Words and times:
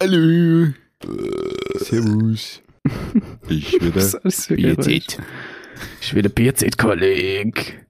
Hallo. 0.00 0.68
Servus. 1.76 2.62
Ich 3.48 3.72
wieder 3.72 3.96
Was 3.96 4.14
ist 4.14 4.24
das 4.24 4.46
für 4.46 4.54
ein 4.54 4.62
Geräusch? 4.62 4.86
BZ. 4.86 5.18
Ich 6.00 6.14
will 6.14 6.22
der 6.22 6.28
BZ-Kolleg. 6.28 7.84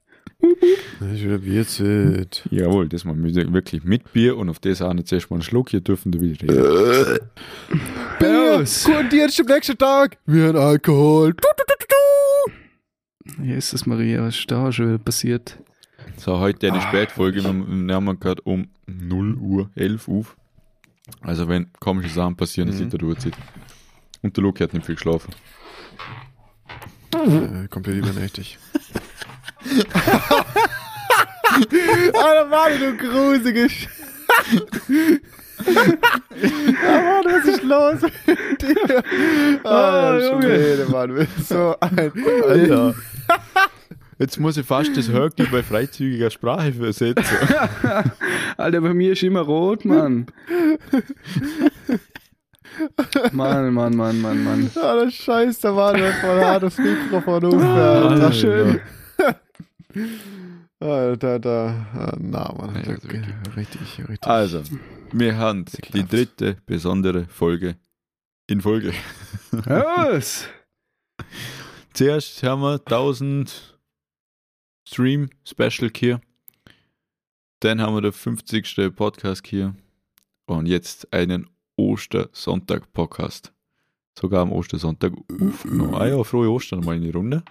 Das 1.00 1.12
ist 1.12 1.24
wieder 1.24 1.38
Bierzeit. 1.38 2.48
Jawohl, 2.50 2.88
das 2.88 3.04
mal 3.04 3.14
wirklich 3.22 3.84
mit 3.84 4.12
Bier 4.12 4.36
und 4.36 4.48
auf 4.48 4.58
das 4.58 4.80
auch 4.80 4.94
nicht 4.94 5.08
zuerst 5.08 5.30
mal 5.30 5.36
einen 5.36 5.42
Schluck, 5.42 5.70
hier 5.70 5.80
dürfen 5.80 6.12
wir 6.12 6.20
wieder 6.20 6.42
reden. 6.42 7.18
Bier, 8.18 8.58
Los. 8.58 8.84
guten 8.84 9.08
Dienst 9.10 9.40
am 9.40 9.46
nächsten 9.46 9.76
Tag. 9.76 10.16
Wir 10.26 10.48
haben 10.48 10.58
Alkohol. 10.58 11.34
Du, 11.34 11.48
du, 11.56 11.64
du, 11.68 11.74
du, 11.78 13.32
du. 13.36 13.44
Jesus 13.44 13.84
Maria, 13.86 14.22
was 14.22 14.38
ist 14.38 14.50
da 14.50 14.72
schon 14.72 14.88
wieder 14.88 14.98
passiert? 14.98 15.58
So, 16.16 16.38
heute 16.38 16.72
eine 16.72 16.80
Spätfolge, 16.80 17.44
wir 17.44 17.52
nehmen 17.52 18.04
wir 18.06 18.16
gerade 18.16 18.42
um 18.42 18.68
0 18.86 19.34
Uhr 19.34 19.70
11 19.76 20.08
auf. 20.08 20.36
Also 21.22 21.48
wenn 21.48 21.70
komische 21.80 22.08
Sachen 22.10 22.36
passieren, 22.36 22.68
ist 22.68 22.76
Mhm. 22.76 22.84
nicht 22.86 22.92
der 23.00 23.02
Uhrzeit. 23.08 23.34
Und 24.22 24.36
der 24.36 24.42
Luke 24.42 24.62
hat 24.64 24.72
nicht 24.74 24.86
viel 24.86 24.94
geschlafen. 24.96 25.32
Äh, 27.14 27.68
komplett 27.68 27.96
übernächtig. 27.96 28.58
Alter, 32.14 32.46
Mann, 32.48 32.78
du 32.78 32.96
grusige 32.96 33.68
Sch 33.68 33.88
Ja, 35.66 35.72
Mann, 37.02 37.24
was 37.24 37.44
ist 37.46 37.62
los 37.64 38.02
mit 38.26 38.62
dir? 38.62 39.02
Ah, 39.64 39.68
Ah, 39.70 40.18
Junge. 40.18 40.70
Junge. 40.76 40.86
Mann, 40.90 41.08
du 41.10 41.14
bist 41.16 41.48
so 41.48 41.74
ein... 41.80 42.12
Alter. 42.44 42.94
Jetzt 44.18 44.40
muss 44.40 44.56
ich 44.56 44.66
fast 44.66 44.96
das 44.96 45.08
Höckli 45.08 45.46
bei 45.46 45.62
freizügiger 45.62 46.30
Sprache 46.30 46.72
versetzen. 46.72 47.24
Alter, 48.56 48.80
bei 48.80 48.92
mir 48.92 49.12
ist 49.12 49.22
immer 49.22 49.42
rot, 49.42 49.84
Mann. 49.84 50.26
Mann, 53.32 53.72
Mann, 53.72 53.96
Mann, 53.96 54.20
Mann, 54.20 54.44
Mann. 54.44 54.70
Ah, 54.76 54.96
das 55.04 55.14
Scheiß, 55.14 55.60
da 55.60 55.74
war 55.74 55.94
der 55.94 56.12
voll 56.14 56.40
hart 56.40 56.64
das 56.64 56.78
Mikrofon 56.78 57.44
auf. 57.44 57.62
Ah, 57.62 58.08
Alter. 58.08 58.32
schön. 58.32 58.80
Alter, 60.80 61.38
da... 61.38 61.86
ah, 61.94 62.16
Na, 62.18 62.52
Mann. 62.52 62.74
Ja, 62.74 62.80
also 62.80 62.90
wirklich. 62.90 63.24
richtig, 63.56 63.98
richtig. 64.08 64.28
Also, 64.28 64.62
wir 65.12 65.36
haben 65.36 65.64
die 65.94 66.04
dritte 66.04 66.56
besondere 66.66 67.26
Folge 67.28 67.76
in 68.48 68.60
Folge. 68.60 68.92
Was? 69.52 70.48
Zuerst 71.94 72.42
haben 72.42 72.62
wir 72.62 72.74
1000 72.74 73.77
Stream 74.92 75.28
Special 75.44 75.90
hier. 75.94 76.20
Dann 77.60 77.80
haben 77.82 77.94
wir 77.94 78.00
den 78.00 78.12
50. 78.12 78.94
Podcast 78.96 79.46
hier. 79.46 79.74
Und 80.46 80.66
jetzt 80.66 81.12
einen 81.12 81.46
Ostersonntag-Podcast. 81.76 83.52
Sogar 84.18 84.42
am 84.42 84.52
Ostersonntag. 84.52 85.12
Ah 85.92 86.06
ja, 86.06 86.24
frohe 86.24 86.48
Ostern 86.50 86.80
mal 86.80 86.96
in 86.96 87.02
die 87.02 87.10
Runde. 87.10 87.42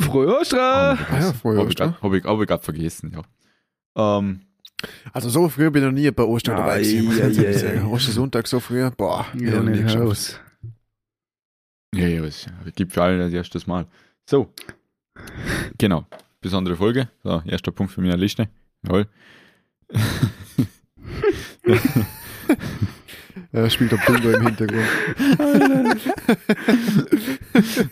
Frohe 0.00 0.38
Ostern! 0.38 0.98
Ah 1.10 1.18
ja, 1.20 1.32
frohe 1.32 1.56
Habe 1.56 1.62
ich 1.64 1.68
Ostern. 1.70 1.92
grad- 1.92 2.02
hab 2.02 2.12
ich, 2.12 2.24
hab 2.24 2.40
ich 2.40 2.46
gerade 2.46 2.62
vergessen, 2.62 3.12
ja. 3.14 3.22
Ähm, 4.20 4.40
Also 5.12 5.30
so 5.30 5.48
früh 5.48 5.70
bin 5.70 5.82
ich 5.82 5.86
noch 5.88 5.94
nie 5.94 6.10
bei 6.10 6.24
Ostern 6.24 6.56
dabei 6.58 6.82
gewesen. 6.82 7.86
Ostersonntag 7.86 8.46
so 8.48 8.60
früh, 8.60 8.88
boah, 8.90 9.26
Ja, 9.34 9.60
nicht 9.62 9.96
raus. 9.96 10.38
ja, 11.94 12.06
ja, 12.06 12.22
es 12.24 12.46
gibt 12.74 12.92
für 12.92 13.02
alle 13.02 13.18
das 13.18 13.32
erste 13.32 13.58
Mal. 13.68 13.86
So. 14.28 14.52
Genau. 15.78 16.04
Besondere 16.44 16.76
Folge. 16.76 17.08
So, 17.22 17.42
erster 17.46 17.72
Punkt 17.72 17.90
für 17.90 18.02
meine 18.02 18.16
Liste. 18.16 18.50
Jawohl. 18.82 19.06
Ja, 23.50 23.70
spielt 23.70 23.92
doch 23.92 24.04
Bingo 24.04 24.28
im 24.30 24.46
Hintergrund. 24.46 24.86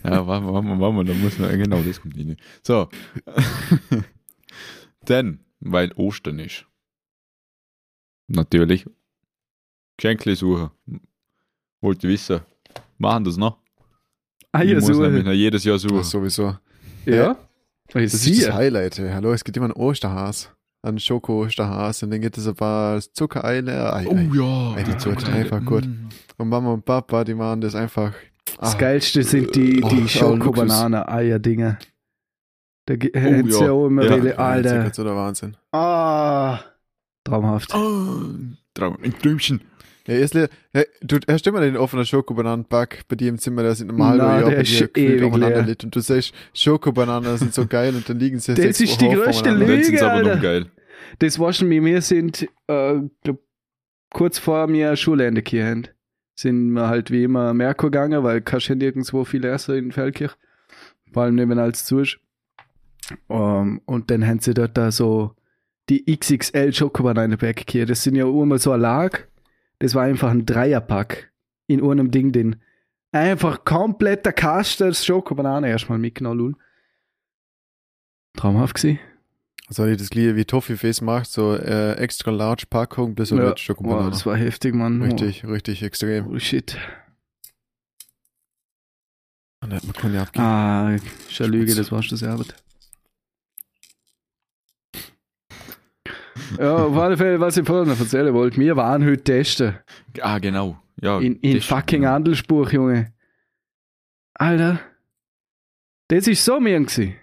Ja, 0.04 0.26
warten 0.26 0.44
wir, 0.44 0.52
warten 0.52 0.68
wir, 0.68 0.80
warten 0.80 0.96
wir, 0.96 1.04
da 1.04 1.14
muss 1.14 1.38
man, 1.38 1.56
genau, 1.58 1.80
das 1.80 2.00
kommt 2.02 2.14
rein. 2.18 2.36
So. 2.62 2.88
Denn, 5.08 5.40
weil 5.60 5.92
Ostern 5.92 6.38
ist. 6.40 6.66
Natürlich. 8.26 8.84
Geschenkle 9.96 10.36
suchen. 10.36 10.70
Wollt 11.80 12.04
ihr 12.04 12.10
wissen? 12.10 12.40
Machen 12.98 13.24
das 13.24 13.38
noch? 13.38 13.56
Ich 14.62 14.74
muss 14.74 14.88
nämlich 14.88 15.00
Eiersuche. 15.00 15.24
noch 15.24 15.32
jedes 15.32 15.64
Jahr 15.64 15.78
suchen. 15.78 16.02
sowieso. 16.02 16.58
Ja? 17.06 17.36
Das 17.94 18.12
Das 18.12 18.14
ist 18.14 18.26
ist 18.28 18.46
das 18.48 18.54
Highlight. 18.54 18.98
Hallo, 18.98 19.32
es 19.32 19.44
gibt 19.44 19.56
immer 19.56 19.66
einen 19.66 19.74
Osterhas. 19.74 20.50
Einen 20.82 20.98
Schoko-Osterhas. 20.98 22.02
Und 22.02 22.10
dann 22.10 22.20
gibt 22.20 22.36
es 22.38 22.46
ein 22.46 22.54
paar 22.54 23.00
Zuckereile. 23.00 23.92
Ei, 23.92 24.06
ei. 24.08 24.30
ja. 24.32 24.74
Ey, 24.76 24.84
die 24.84 24.96
tut 24.96 25.28
einfach 25.28 25.64
gut. 25.64 25.84
Mm. 25.86 26.08
Und 26.38 26.48
Mama 26.48 26.72
und 26.72 26.84
Papa, 26.84 27.22
die 27.24 27.34
machen 27.34 27.60
das 27.60 27.74
einfach. 27.74 28.12
Das 28.58 28.74
Ah, 28.74 28.78
Geilste 28.78 29.22
sind 29.22 29.54
die, 29.54 29.82
Oh, 29.84 29.88
die 29.88 30.00
ja, 30.00 30.08
Schoko-Banane-Eier-Dinger. 30.08 31.78
Da 32.86 32.94
haben 32.94 33.50
sie 33.50 33.64
ja. 33.64 33.70
auch 33.70 33.86
immer 33.86 34.02
Ja. 34.04 34.16
das 34.16 34.24
ist 34.26 34.38
Alter. 34.38 34.84
jetzt 34.86 34.96
so 34.96 35.04
der 35.04 35.14
Wahnsinn. 35.14 35.56
Ah, 35.70 36.58
traumhaft. 37.22 37.72
Oh, 37.74 38.22
Traum, 38.74 38.96
ein 39.04 39.16
Träumchen. 39.18 39.60
Ja, 40.06 40.14
Esle, 40.14 40.48
hey, 40.72 40.84
du 41.00 41.18
hast 41.28 41.46
immer 41.46 41.60
den 41.60 41.76
offenen 41.76 42.04
Schokobananenpack 42.04 43.02
bei 43.08 43.14
dir 43.16 43.28
im 43.28 43.38
Zimmer, 43.38 43.62
der 43.62 43.74
sind 43.74 43.86
normal 43.88 44.18
ja, 44.18 44.40
der 44.50 44.60
ist 44.60 44.80
ewig 44.96 45.22
aufeinander 45.22 45.58
leer. 45.58 45.66
liegt. 45.66 45.84
Und 45.84 45.94
du 45.94 46.00
sagst, 46.00 46.34
Schokobananen 46.54 47.36
sind 47.38 47.54
so 47.54 47.66
geil 47.66 47.94
und 47.94 48.08
dann 48.08 48.18
liegen 48.18 48.40
sie 48.40 48.54
Das 48.54 48.64
sechs 48.64 48.80
ist 48.80 49.00
die 49.00 49.08
größte. 49.08 49.50
Lüge. 49.50 49.66
Dann 49.66 49.82
sind 49.84 49.98
sie 49.98 50.04
aber 50.04 50.14
Alter. 50.30 50.36
geil. 50.36 50.66
Das 51.20 51.38
war 51.38 51.52
schon 51.52 51.68
mit 51.68 51.82
mir 51.82 52.02
sind, 52.02 52.48
äh, 52.66 52.94
glaub, 53.22 53.38
kurz 54.10 54.38
vor 54.38 54.66
mir 54.66 54.96
Schulende 54.96 55.42
hier. 55.46 55.82
Sind 56.34 56.70
wir 56.72 56.88
halt 56.88 57.10
wie 57.10 57.24
immer 57.24 57.54
Merkur 57.54 57.90
gegangen, 57.90 58.24
weil 58.24 58.40
kannst 58.40 58.68
ja 58.68 58.74
nirgendwo 58.74 59.24
viel 59.24 59.44
essen 59.44 59.76
in 59.76 59.92
Feldkirch. 59.92 60.32
Vor 61.12 61.24
allem 61.24 61.34
neben 61.36 61.58
als 61.58 61.84
zu 61.84 62.00
ist. 62.00 62.18
Ähm, 63.28 63.82
und 63.84 64.10
dann 64.10 64.26
haben 64.26 64.40
sie 64.40 64.54
dort 64.54 64.76
da 64.76 64.90
so 64.90 65.36
die 65.88 66.04
XXL 66.16 66.72
Schokobananen 66.72 67.38
hier. 67.68 67.86
Das 67.86 68.02
sind 68.02 68.16
ja 68.16 68.24
immer 68.26 68.58
so 68.58 68.72
ein 68.72 68.80
Lag. 68.80 69.26
Das 69.82 69.96
war 69.96 70.04
einfach 70.04 70.30
ein 70.30 70.46
Dreierpack 70.46 71.32
in 71.66 71.82
einem 71.82 72.12
Ding, 72.12 72.30
den 72.30 72.62
einfach 73.10 73.64
kompletter 73.64 74.32
Kasten 74.32 74.94
Schokobananen 74.94 75.68
erstmal 75.68 75.98
mitgenommen. 75.98 76.38
lul. 76.38 76.56
Traumhaft 78.36 78.76
gewesen. 78.76 79.00
Soll 79.68 79.88
ich 79.90 79.98
das 79.98 80.10
gleiche 80.10 80.36
wie 80.36 80.44
Toffee-Face 80.44 81.00
macht, 81.00 81.30
so 81.30 81.56
äh, 81.56 81.94
extra 81.94 82.30
large 82.30 82.66
Packung 82.70 83.16
plus 83.16 83.30
Ja. 83.30 83.36
mit 83.36 83.68
Wow, 84.04 84.10
das 84.10 84.24
war 84.24 84.36
heftig, 84.36 84.72
Mann. 84.74 85.02
richtig, 85.02 85.44
richtig 85.44 85.82
extrem. 85.82 86.28
Oh, 86.28 86.38
shit. 86.38 86.78
Und 89.62 89.70
dann 89.70 89.78
hat 89.78 89.84
man 89.84 89.94
keine 89.94 90.20
abgeben. 90.22 90.44
Ah, 90.44 90.94
ist 90.94 91.40
eine 91.40 91.50
Lüge, 91.50 91.74
das 91.74 91.90
warst 91.90 92.10
du 92.12 92.16
selber. 92.16 92.44
Ja, 96.58 96.76
auf 96.76 96.96
alle 96.96 97.16
Fälle, 97.16 97.40
was 97.40 97.56
ich 97.56 97.66
vorhin 97.66 97.88
noch 97.88 97.98
erzählen 97.98 98.32
wollte, 98.34 98.58
wir 98.58 98.76
waren 98.76 99.04
heute 99.04 99.22
testen. 99.22 99.74
Ah, 100.20 100.38
genau. 100.38 100.78
Ja, 101.00 101.18
In, 101.20 101.36
in 101.36 101.56
das- 101.56 101.64
fucking 101.66 102.04
Andelsbuch, 102.06 102.70
Junge. 102.72 103.12
Alter. 104.34 104.80
Das 106.08 106.26
ist 106.26 106.44
so 106.44 106.60
mir 106.60 106.78
gewesen. 106.80 107.14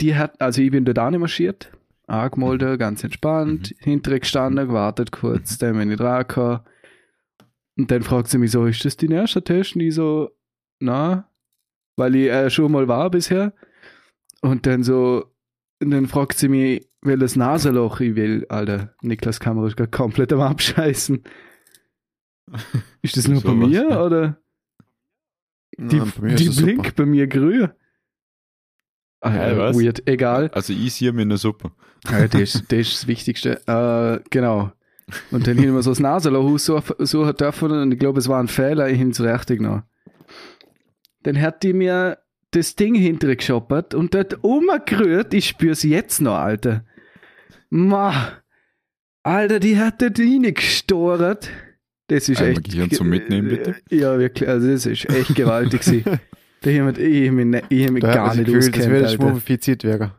Die 0.00 0.14
hat, 0.14 0.40
also 0.40 0.60
ich 0.60 0.70
bin 0.70 0.84
dort 0.84 0.98
anmarschiert, 0.98 1.72
angemeldet, 2.06 2.78
ganz 2.78 3.02
entspannt, 3.02 3.74
hinterher 3.78 4.20
gestanden, 4.20 4.66
gewartet 4.68 5.10
kurz, 5.10 5.56
dann 5.58 5.78
bin 5.78 5.90
ich 5.90 5.96
dran 5.96 6.20
gekommen. 6.26 6.60
Und 7.78 7.90
dann 7.90 8.02
fragt 8.02 8.28
sie 8.28 8.38
mich 8.38 8.50
so, 8.50 8.66
ist 8.66 8.84
das 8.84 8.96
dein 8.96 9.12
erster 9.12 9.42
Test? 9.42 9.74
Und 9.74 9.80
ich 9.82 9.94
so, 9.94 10.30
na, 10.80 11.30
weil 11.96 12.14
ich 12.16 12.28
äh, 12.30 12.50
schon 12.50 12.72
mal 12.72 12.88
war 12.88 13.10
bisher. 13.10 13.54
Und 14.42 14.66
dann 14.66 14.82
so, 14.82 15.24
und 15.82 15.90
dann 15.90 16.06
fragt 16.06 16.38
sie 16.38 16.48
mich, 16.48 16.88
welches 17.02 17.36
Nasenloch 17.36 18.00
ich 18.00 18.16
will. 18.16 18.46
Alter, 18.48 18.94
Niklas 19.02 19.40
Kamera 19.40 19.66
ist 19.68 19.76
gerade 19.76 19.90
komplett 19.90 20.32
am 20.32 20.40
Abscheißen. 20.40 21.22
Ist 23.02 23.16
das 23.16 23.26
nur 23.28 23.40
So 23.40 23.48
bei 23.48 23.60
was, 23.60 23.68
mir 23.68 23.88
ne? 23.88 24.02
oder? 24.04 24.38
Die, 25.78 25.96
Nein, 25.96 26.12
bei 26.20 26.34
die 26.34 26.46
das 26.46 26.54
super. 26.56 26.66
blinkt 26.66 26.96
bei 26.96 27.04
mir 27.06 27.26
grün. 27.26 27.68
Ah, 29.20 29.34
ja, 29.34 29.58
was? 29.58 29.76
weird, 29.76 30.06
egal. 30.08 30.50
Also 30.54 30.72
ich 30.72 30.94
sehe 30.94 31.12
mir 31.12 31.22
eine 31.22 31.36
Suppe. 31.38 31.72
Ja, 32.08 32.28
das, 32.28 32.40
ist- 32.40 32.70
das 32.72 32.78
ist 32.80 32.92
das 33.02 33.06
Wichtigste. 33.08 33.60
Äh, 33.66 34.20
genau. 34.30 34.70
Und 35.32 35.46
dann 35.46 35.56
hin 35.58 35.74
wir 35.74 35.82
so 35.82 35.90
das 35.90 36.00
Nasenloch 36.00 36.58
so 36.58 37.32
dürfen 37.32 37.70
und 37.72 37.92
ich 37.92 37.98
glaube, 37.98 38.18
es 38.20 38.28
war 38.28 38.40
ein 38.40 38.48
Fehler, 38.48 38.88
ich 38.88 38.98
hin's 38.98 39.20
richtig 39.20 39.60
noch. 39.60 39.82
Dann 41.22 41.40
hat 41.40 41.62
die 41.62 41.72
mir 41.72 42.18
das 42.52 42.74
Ding 42.76 42.94
hinterher 42.94 43.36
geschoppert 43.36 43.94
und 43.94 44.14
dort 44.14 44.42
umgerührt, 44.44 45.34
ich 45.34 45.48
spür's 45.48 45.82
jetzt 45.82 46.20
noch, 46.20 46.36
Alter. 46.36 46.84
Ma, 47.70 48.32
Alter, 49.22 49.58
die 49.60 49.78
hat 49.78 50.00
dort 50.00 50.18
reingesteuert. 50.18 51.50
Das 52.08 52.28
ist 52.28 52.38
Einmal 52.38 52.52
echt. 52.52 52.64
Gehirn 52.70 52.90
zum 52.90 53.08
Mitnehmen, 53.08 53.48
bitte. 53.48 53.74
Ja, 53.90 54.18
wirklich, 54.18 54.48
also 54.48 54.68
das 54.68 54.86
ist 54.86 55.08
echt 55.10 55.34
gewaltig. 55.34 55.82
Da 56.62 56.70
hab 56.70 56.96
ich, 56.98 57.04
ich 57.04 57.28
hab 57.28 57.34
mich, 57.34 57.46
ne- 57.46 57.62
ich 57.68 57.84
hab 57.84 57.92
mich 57.92 58.00
Da 58.00 58.08
hat 58.08 58.14
gar 58.16 58.26
das 58.28 58.36
nicht 58.38 58.46
Gefühl, 58.46 58.60
das 58.60 58.68
auskennt, 58.70 58.90
würde 58.90 59.06
Alter. 59.06 59.16
schmummifiziert 59.22 59.84
werden. 59.84 60.10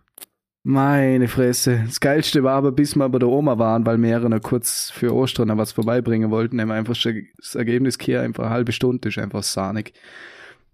Meine 0.64 1.28
Fresse. 1.28 1.82
Das 1.86 2.00
Geilste 2.00 2.44
war 2.44 2.54
aber, 2.54 2.72
bis 2.72 2.96
wir 2.96 3.10
bei 3.10 3.18
der 3.20 3.28
Oma 3.28 3.58
waren, 3.58 3.86
weil 3.86 3.98
mehrere 3.98 4.30
noch 4.30 4.42
kurz 4.42 4.92
für 4.92 5.14
Ostern 5.14 5.48
noch 5.48 5.58
was 5.58 5.72
vorbeibringen 5.72 6.30
wollten, 6.30 6.62
haben 6.62 6.72
einfach 6.72 6.96
schon 6.96 7.24
das 7.38 7.56
Ergebnis 7.56 7.98
hier 8.00 8.22
einfach 8.22 8.44
eine 8.46 8.54
halbe 8.54 8.72
Stunde, 8.72 9.10
ist 9.10 9.18
einfach 9.18 9.44
sahnig. 9.44 9.94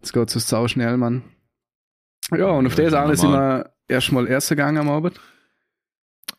Das 0.01 0.11
geht 0.13 0.29
so 0.29 0.39
sau 0.39 0.67
schnell, 0.67 0.97
Mann. 0.97 1.23
Ja, 2.31 2.47
und 2.47 2.67
auf 2.67 2.77
Ja, 2.77 2.85
das 2.85 2.93
alles 2.93 3.21
sind 3.21 3.31
wir 3.31 3.71
erstmal 3.87 4.27
erst 4.27 4.49
gegangen 4.49 4.77
am 4.77 4.89
Abend. 4.89 5.19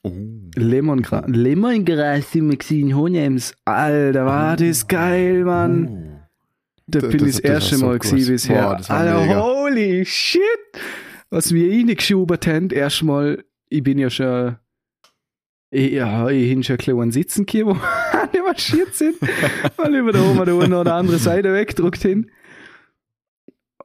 Oh. 0.02 0.12
Lemongras, 0.56 1.24
Lemongras 1.28 2.30
sind 2.32 2.50
wir 2.50 2.56
gewesen, 2.58 2.88
in 2.90 2.96
Hohenems. 2.96 3.54
Alter, 3.64 4.26
war 4.26 4.56
das 4.56 4.86
geil, 4.86 5.44
Mann. 5.44 5.88
Oh. 5.88 6.20
Da 6.86 6.98
Das- 7.00 7.10
bin 7.10 7.26
ich 7.26 7.36
das 7.36 7.40
erste 7.40 7.76
so 7.76 7.86
Mal 7.86 7.98
gut. 7.98 8.10
gewesen 8.10 8.32
bisher. 8.32 8.62
Boah, 8.62 8.90
Alter, 8.90 9.20
mega. 9.20 9.40
holy 9.40 10.04
shit! 10.04 10.40
Was 11.30 11.52
wir 11.54 11.70
reingeschubert 11.72 12.46
haben, 12.46 12.68
erstmal, 12.70 13.42
ich 13.70 13.82
bin 13.82 13.98
ja 13.98 14.10
schon, 14.10 14.56
ich, 15.70 15.92
ja, 15.92 16.28
ich 16.28 16.48
hin 16.48 16.62
schon 16.62 16.74
ein 16.74 16.76
bisschen 16.84 17.12
Sitzen 17.12 17.46
gekommen, 17.46 17.80
wo 18.12 18.18
alle 18.18 18.42
marschiert 18.42 18.94
sind, 18.94 19.16
weil 19.76 19.94
über 19.94 20.12
der 20.12 20.22
Oma 20.22 20.44
der 20.44 20.54
eine 20.58 20.78
oder 20.80 20.94
andere 20.94 21.18
Seite 21.18 21.52
weggedruckt 21.54 22.02
hin. 22.02 22.30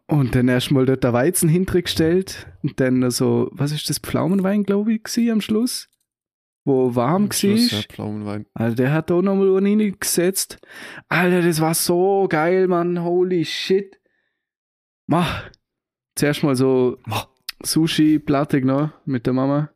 Und 0.10 0.34
dann 0.34 0.48
erstmal 0.48 0.88
dort 0.88 1.04
der 1.04 1.14
Weizen 1.14 1.48
hintergestellt 1.48 2.48
und 2.64 2.80
dann 2.80 3.12
so, 3.12 3.50
was 3.52 3.72
ist 3.72 3.92
das, 3.92 4.00
Pflaumenwein, 4.00 4.64
glaube 4.64 4.94
ich, 4.94 5.04
gewesen 5.04 5.32
am 5.32 5.42
Schluss? 5.42 5.88
Wo 6.66 6.96
warm 6.96 7.26
Am 7.26 7.32
Schluss, 7.32 7.70
ja, 7.70 7.78
war. 7.78 7.84
Pflaumenwein. 7.84 8.46
Alter, 8.56 8.76
der 8.76 8.92
hat 8.92 9.12
da 9.12 9.22
nochmal 9.22 9.56
einen 9.58 10.00
gesetzt. 10.00 10.58
Alter, 11.10 11.44
das 11.44 11.62
war 11.62 11.76
so 11.76 12.26
geil, 12.28 12.68
Mann. 12.68 13.04
Holy 13.04 13.46
shit. 13.46 14.00
Mach. 15.06 15.44
Zuerst 16.16 16.44
mal 16.44 16.56
so 16.56 16.98
Sushi-Platte 17.62 18.62
genommen 18.62 18.92
mit 19.06 19.28
der 19.28 19.34
Mama, 19.34 19.70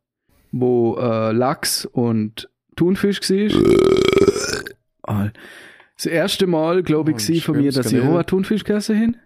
wo 0.51 0.97
äh, 0.97 1.31
Lachs 1.31 1.85
und 1.85 2.49
Thunfisch 2.75 3.21
war. 5.03 5.31
Das 5.95 6.07
erste 6.07 6.47
Mal, 6.47 6.81
glaube 6.81 7.11
ich, 7.11 7.17
Oh, 7.17 7.19
sie 7.19 7.39
von 7.39 7.55
mir, 7.55 7.71
dass 7.71 7.91
ich 7.91 8.01
roher 8.01 8.25
Thunfisch 8.25 8.63
gegessen 8.63 8.97
hin. 8.97 9.17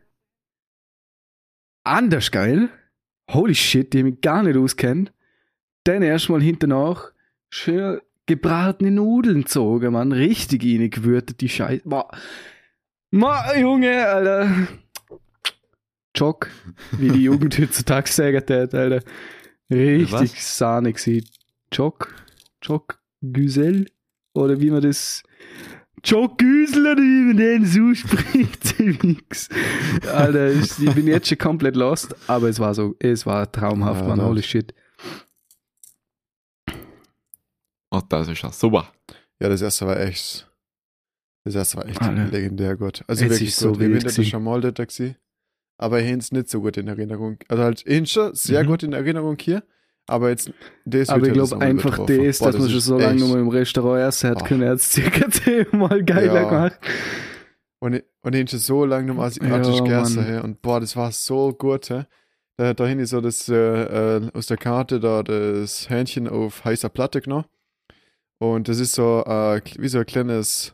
Anders 1.87 2.31
geil. 2.31 2.69
Holy 3.31 3.55
shit, 3.55 3.93
die 3.93 4.03
mich 4.03 4.21
gar 4.21 4.43
nicht 4.43 4.57
auskennt. 4.57 5.13
Dann 5.83 6.01
erstmal 6.01 6.41
hinternach 6.41 7.11
schön 7.49 8.01
gebratene 8.25 8.91
Nudeln 8.91 9.43
gezogen, 9.43 9.93
Mann. 9.93 10.11
Richtig 10.11 10.63
reingewürtet, 10.63 11.39
die 11.39 11.49
Scheiße. 11.49 11.83
Boah. 11.85 12.09
Ma, 13.11 13.55
Junge, 13.55 14.05
Alter. 14.05 14.67
Jock, 16.13 16.49
wie 16.91 17.09
die 17.09 17.23
Jugend 17.23 17.57
heutzutage 17.59 18.11
sagen 18.11 18.45
tät, 18.45 18.73
Alter. 18.73 19.01
Richtig 19.71 20.11
Was? 20.11 20.57
sahnig 20.57 20.97
gewesen. 20.97 21.29
Jock, 21.71 22.13
Jock 22.61 22.99
Güsel, 23.21 23.85
oder 24.33 24.59
wie 24.59 24.71
man 24.71 24.81
das 24.81 25.23
Jock 26.03 26.37
Güsel 26.37 26.85
oder 26.91 27.01
wie 27.01 27.23
man 27.27 27.37
den 27.37 27.65
so 27.65 27.93
spricht. 27.93 28.79
Mix. 29.03 29.49
Alter, 30.11 30.51
ich, 30.51 30.77
ich 30.79 30.93
bin 30.93 31.07
jetzt 31.07 31.27
schon 31.27 31.37
komplett 31.37 31.75
lost, 31.75 32.15
aber 32.29 32.49
es 32.49 32.59
war 32.59 32.73
so, 32.75 32.95
es 32.99 33.25
war 33.25 33.51
traumhaft, 33.51 34.01
Ja, 34.01 34.07
Mann. 34.07 34.21
Holy 34.21 34.43
shit. 34.43 34.73
Oh, 37.91 38.01
das 38.09 38.27
ist 38.27 38.41
ja 38.41 38.51
super. 38.51 38.91
Ja, 39.39 39.49
das 39.49 39.61
erste 39.61 39.85
war 39.87 39.99
echt. 39.99 40.49
Das 41.45 41.55
erste 41.55 41.77
war 41.77 41.85
echt 41.87 42.01
Alter. 42.01 42.25
legendär 42.25 42.75
gut. 42.75 43.03
Also 43.07 43.23
Es 43.25 43.31
wirklich 43.31 43.55
so 43.55 43.71
gut. 43.71 43.81
ich 43.81 44.15
bin 44.15 44.25
schon 44.25 44.43
mal 44.43 44.59
dort 44.59 44.75
gewesen, 44.75 45.15
aber 45.77 46.01
ich 46.01 46.07
nicht 46.31 46.49
so 46.49 46.59
gut 46.61 46.75
in 46.77 46.87
Erinnerung. 46.89 47.37
Also 47.47 47.63
halt, 47.63 47.83
ich 47.85 48.11
sehr 48.33 48.63
Mhm. 48.63 48.67
gut 48.67 48.83
in 48.83 48.93
Erinnerung 48.93 49.37
hier, 49.39 49.63
aber 50.07 50.29
jetzt 50.29 50.51
das 50.85 51.09
Aber 51.09 51.27
ich 51.27 51.33
das 51.33 51.49
glaube 51.49 51.65
einfach 51.65 52.05
das, 52.05 52.39
Boah, 52.39 52.51
dass 52.51 52.57
man 52.61 52.69
schon 52.69 52.79
so 52.79 52.97
lange 52.97 53.15
echt- 53.21 53.27
mal 53.27 53.39
im 53.39 53.47
Restaurant 53.49 54.01
essen 54.07 54.29
hat 54.31 54.45
können, 54.45 54.67
hat 54.67 54.77
es 54.77 54.91
circa 54.91 55.29
zehnmal 55.31 56.03
geiler 56.03 56.33
Ja. 56.41 56.49
gemacht. 56.49 56.79
Und 57.79 57.93
ich, 57.93 58.03
und 58.23 58.33
ich 58.35 58.49
schon 58.49 58.59
so 58.59 58.85
lange 58.85 59.13
noch 59.13 59.21
asiatisch 59.23 59.75
Ja, 59.77 59.83
gegessen. 59.83 60.23
Hey. 60.23 60.39
Und 60.41 60.61
boah, 60.61 60.79
das 60.79 60.95
war 60.95 61.11
so 61.11 61.53
gut. 61.53 61.89
Hey. 61.89 62.03
Da, 62.57 62.73
da 62.73 62.87
hin 62.87 62.99
ist 62.99 63.11
so 63.11 63.21
das 63.21 63.47
äh, 63.49 63.55
äh, 64.17 64.21
aus 64.33 64.47
der 64.47 64.57
Karte 64.57 64.99
da 64.99 65.21
das 65.21 65.87
Hähnchen 65.89 66.27
auf 66.27 66.65
heißer 66.65 66.89
Platte 66.89 67.21
genommen. 67.21 67.45
Und 68.39 68.67
das 68.67 68.79
ist 68.79 68.93
so 68.93 69.23
äh, 69.27 69.61
wie 69.77 69.87
so 69.87 69.99
ein 69.99 70.05
kleines 70.07 70.73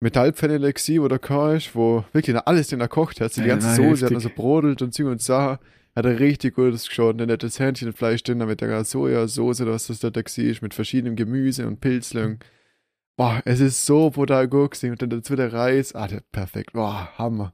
Metallpfännele 0.00 0.72
gewesen, 0.72 1.02
wo 1.02 1.08
der 1.08 1.18
Koch 1.18 1.52
ist, 1.54 1.74
wo 1.74 2.04
wirklich 2.12 2.36
alles 2.46 2.72
in 2.72 2.80
der 2.80 2.88
kocht 2.88 3.20
hat. 3.20 3.32
So 3.32 3.40
die 3.40 3.48
ganze 3.48 3.74
Soße 3.74 4.06
hat 4.14 4.20
so 4.20 4.28
brodelt 4.34 4.82
und 4.82 4.92
Zeug 4.92 5.06
und 5.06 5.22
Sachen. 5.22 5.58
Hat 5.94 6.06
er 6.06 6.20
richtig 6.20 6.54
gutes 6.54 6.88
geschaut. 6.88 7.20
Dann 7.20 7.30
hat 7.30 7.42
das 7.42 7.60
Hähnchenfleisch 7.60 8.22
drin 8.22 8.38
mit 8.38 8.60
der 8.60 8.84
Sojasauce 8.84 9.66
was 9.66 9.88
das 9.88 10.00
da 10.00 10.14
war, 10.14 10.54
mit 10.62 10.74
verschiedenem 10.74 11.16
Gemüse 11.16 11.66
und 11.66 11.80
Pilzle 11.80 12.24
und 12.24 12.44
Boah, 13.16 13.42
es 13.44 13.60
ist 13.60 13.84
so 13.84 14.10
brutal 14.10 14.48
gut. 14.48 14.82
Und 14.82 15.02
dann 15.02 15.10
dazu 15.10 15.36
der 15.36 15.52
Reis. 15.52 15.94
Ah, 15.94 16.08
der, 16.08 16.22
perfekt. 16.32 16.72
Boah, 16.72 17.10
Hammer. 17.18 17.52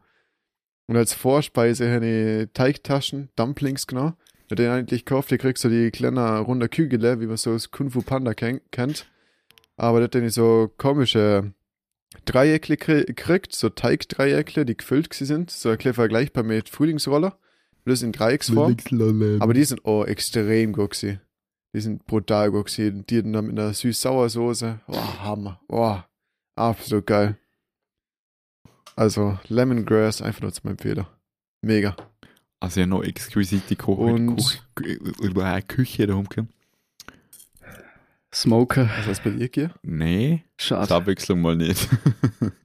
Und 0.86 0.96
als 0.96 1.14
Vorspeise 1.14 1.92
habe 1.92 2.06
ich 2.06 2.52
Teigtaschen, 2.54 3.28
Dumplings 3.36 3.86
genommen. 3.86 4.14
Ja, 4.48 4.56
den 4.56 4.70
eigentlich 4.70 5.04
gekauft, 5.04 5.30
die 5.30 5.36
kriegst 5.36 5.64
du 5.64 5.68
die 5.68 5.90
kleine 5.90 6.38
runde 6.38 6.68
Kügele, 6.68 7.20
wie 7.20 7.26
man 7.26 7.36
so 7.36 7.52
aus 7.52 7.70
Kung 7.70 7.90
Fu 7.90 8.00
Panda 8.02 8.32
ken 8.34 8.60
kennt. 8.70 9.10
Aber 9.76 10.00
da 10.00 10.18
habe 10.18 10.26
ich 10.26 10.32
so 10.32 10.72
komische 10.78 11.52
Dreieckle 12.24 12.76
kri- 12.76 13.04
gekriegt, 13.04 13.54
so 13.54 13.68
Teigdreieckle, 13.68 14.64
die 14.64 14.76
gefüllt 14.76 15.12
sind. 15.12 15.50
So 15.50 15.68
ein 15.68 15.76
bisschen 15.76 15.92
vergleichbar 15.92 16.44
mit 16.44 16.68
Frühlingsroller. 16.70 17.38
Das 17.88 18.02
in 18.02 18.12
Dreiecksform. 18.12 18.76
Aber 19.40 19.54
die 19.54 19.64
sind 19.64 19.84
auch 19.84 20.04
extrem 20.04 20.72
gut 20.72 20.90
gewesen. 20.92 21.20
Die 21.74 21.80
sind 21.80 22.06
brutal 22.06 22.50
gewesen. 22.50 23.04
Die 23.06 23.22
dann 23.22 23.46
mit 23.46 23.58
einer 23.58 23.72
süß-sauer-Soße. 23.74 24.80
Oh, 24.86 24.96
Hammer. 25.20 25.60
Oh, 25.68 25.98
absolut 26.56 27.06
geil. 27.06 27.36
Also, 28.96 29.38
Lemongrass 29.48 30.22
einfach 30.22 30.42
nur 30.42 30.52
zum 30.52 30.70
Empfehler. 30.70 31.08
Mega. 31.62 31.96
Also 32.60 32.80
ja 32.80 32.86
noch 32.86 33.04
exquisite 33.04 33.76
Ko 33.76 33.92
Und- 33.92 34.36
Ko 34.36 34.42
Ko 34.74 35.60
Küche 35.68 36.06
da 36.06 36.14
rumgekommen. 36.14 36.52
Smoker. 38.34 38.90
Was 38.98 39.06
heißt 39.06 39.24
bei 39.24 39.30
dir, 39.30 39.48
Gier? 39.48 39.74
Nee, 39.82 40.44
Schade. 40.58 40.94
Abwechslung 40.94 41.40
mal 41.40 41.56
nicht. 41.56 41.88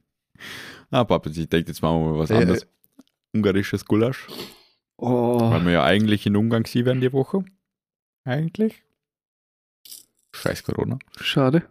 ah, 0.90 1.04
Papa, 1.04 1.30
ich 1.30 1.48
denke, 1.48 1.70
jetzt 1.70 1.80
machen 1.80 2.00
wir 2.04 2.12
mal 2.12 2.18
was 2.18 2.30
Äh, 2.30 2.34
anderes. 2.36 2.66
Ungarisches 3.32 3.84
Gulasch. 3.84 4.26
Oh. 4.96 5.50
Weil 5.50 5.64
wir 5.64 5.72
ja 5.72 5.84
eigentlich 5.84 6.26
in 6.26 6.36
Ungarn 6.36 6.62
gewesen 6.62 6.86
wären 6.86 7.00
die 7.00 7.12
Woche. 7.12 7.44
Eigentlich. 8.24 8.82
Scheiß 10.32 10.62
Corona. 10.64 10.98
Schade. 11.20 11.68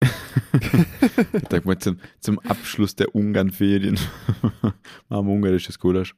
Ich 0.00 1.48
denke 1.48 1.66
mal 1.66 1.78
zum, 1.78 1.98
zum 2.20 2.38
Abschluss 2.40 2.94
der 2.94 3.14
Ungarn-Ferien 3.14 3.98
machen 5.08 5.26
wir 5.26 5.32
ungarisches 5.32 5.78
Gulasch. 5.78 6.14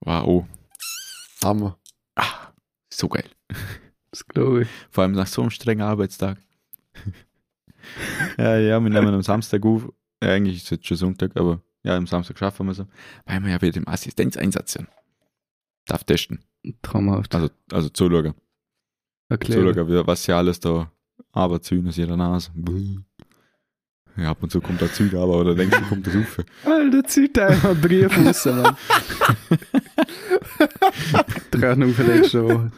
Wow. 0.00 0.46
Hammer. 1.42 1.78
Ah, 2.16 2.52
so 2.92 3.08
geil. 3.08 3.28
Das 4.10 4.26
glaube 4.26 4.62
ich. 4.62 4.68
Vor 4.90 5.04
allem 5.04 5.12
nach 5.12 5.26
so 5.26 5.42
einem 5.42 5.50
strengen 5.50 5.82
Arbeitstag. 5.82 6.38
ja, 8.38 8.58
ja, 8.58 8.80
wir 8.80 8.90
nehmen 8.90 9.14
am 9.14 9.22
Samstag 9.22 9.64
auf. 9.64 9.88
Ja, 10.22 10.30
eigentlich 10.30 10.56
ist 10.56 10.64
es 10.64 10.70
jetzt 10.70 10.86
schon 10.86 10.96
Sonntag, 10.96 11.36
aber 11.36 11.62
ja, 11.82 11.96
am 11.96 12.06
Samstag 12.06 12.38
schaffen 12.38 12.66
wir 12.66 12.72
es. 12.72 12.84
Weil 13.24 13.40
wir 13.40 13.50
ja 13.50 13.62
wieder 13.62 13.78
im 13.78 13.88
Assistenzeinsatz 13.88 14.72
sind. 14.72 14.88
Darf 15.90 16.04
testen. 16.04 16.38
Traumhaft. 16.82 17.34
Also, 17.34 17.48
also 17.72 17.88
zuschauen. 17.88 18.34
Erklären. 19.28 19.74
Zuschauen, 19.74 19.88
wie- 19.88 20.06
was 20.06 20.22
sie 20.22 20.32
alles 20.32 20.60
da 20.60 20.90
aberziehen 21.32 21.86
aus 21.88 21.98
ihrer 21.98 22.16
Nase. 22.16 22.50
Buh. 22.54 22.98
Ja, 24.16 24.30
ab 24.30 24.42
und 24.42 24.50
zu 24.50 24.60
kommt 24.60 24.82
da 24.82 24.92
Zeug 24.92 25.14
aber 25.14 25.38
oder 25.40 25.54
denkst 25.54 25.78
du, 25.78 25.84
kommt 25.86 26.06
das 26.06 26.16
auf. 26.16 26.38
Alter, 26.64 27.04
zieht 27.04 27.38
einfach 27.38 27.70
einen 27.70 27.80
Brief 27.80 28.16
raus, 28.18 28.44
Mann. 28.44 28.76
Die 31.54 31.58
Rechnung 31.58 31.92
für 31.94 32.02
nächste 32.04 32.44
Woche. 32.44 32.72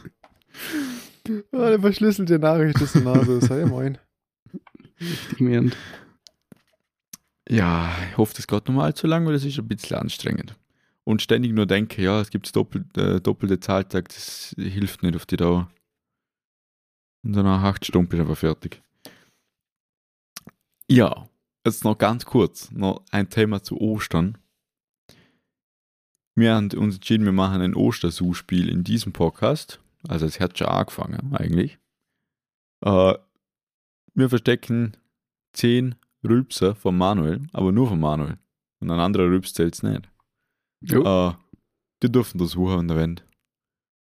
Oh, 1.51 1.57
der 1.57 1.79
verschlüsselte 1.79 2.39
Nachricht 2.39 2.79
ist 2.81 2.95
in 2.95 3.05
der 3.05 3.15
Nase. 3.15 3.41
Sei 3.41 3.59
ja 3.59 3.65
moin. 3.65 3.97
Richtig. 5.39 5.73
Ja, 7.49 7.91
ich 8.09 8.17
hoffe, 8.17 8.33
das 8.35 8.47
geht 8.47 8.67
noch 8.67 8.75
mal 8.75 8.85
allzu 8.85 9.07
lang, 9.07 9.25
weil 9.25 9.33
das 9.33 9.43
ist 9.43 9.57
ein 9.59 9.67
bisschen 9.67 9.97
anstrengend. 9.97 10.55
Und 11.05 11.21
ständig 11.21 11.53
nur 11.53 11.65
denke, 11.65 12.01
ja, 12.01 12.21
es 12.21 12.29
gibt 12.29 12.55
doppel, 12.55 12.85
äh, 12.95 13.19
doppelte 13.19 13.59
Zahltag, 13.59 14.09
das 14.09 14.55
hilft 14.57 15.03
nicht 15.03 15.15
auf 15.15 15.25
die 15.25 15.35
Dauer. 15.35 15.69
Und 17.25 17.33
dann 17.33 17.45
nach 17.45 17.63
acht 17.63 17.85
Stunden 17.85 18.09
bin 18.09 18.19
ich 18.19 18.25
aber 18.25 18.35
fertig. 18.35 18.81
Ja, 20.89 21.29
jetzt 21.65 21.83
noch 21.83 21.97
ganz 21.97 22.25
kurz, 22.25 22.71
noch 22.71 23.03
ein 23.11 23.29
Thema 23.29 23.63
zu 23.63 23.79
Ostern. 23.79 24.37
Wir 26.35 26.55
haben 26.55 26.71
uns 26.73 26.95
entschieden, 26.95 27.25
wir 27.25 27.31
machen 27.31 27.61
ein 27.61 27.75
Ostersuchspiel 27.75 28.69
in 28.69 28.83
diesem 28.83 29.13
Podcast. 29.13 29.79
Also 30.07 30.25
es 30.25 30.39
hat 30.39 30.57
schon 30.57 30.67
angefangen, 30.67 31.33
eigentlich. 31.35 31.79
Äh, 32.83 33.15
wir 34.13 34.29
verstecken 34.29 34.97
zehn 35.53 35.95
Rülpser 36.23 36.75
von 36.75 36.97
Manuel, 36.97 37.41
aber 37.53 37.71
nur 37.71 37.87
von 37.87 37.99
Manuel. 37.99 38.37
Und 38.79 38.91
ein 38.91 38.99
anderer 38.99 39.25
Rülps 39.25 39.53
zählt 39.53 39.81
nicht. 39.83 40.09
Jo. 40.83 41.29
Äh, 41.29 41.33
die 42.01 42.11
dürfen 42.11 42.37
das 42.37 42.51
suchen 42.51 42.89
Wand. 42.89 43.25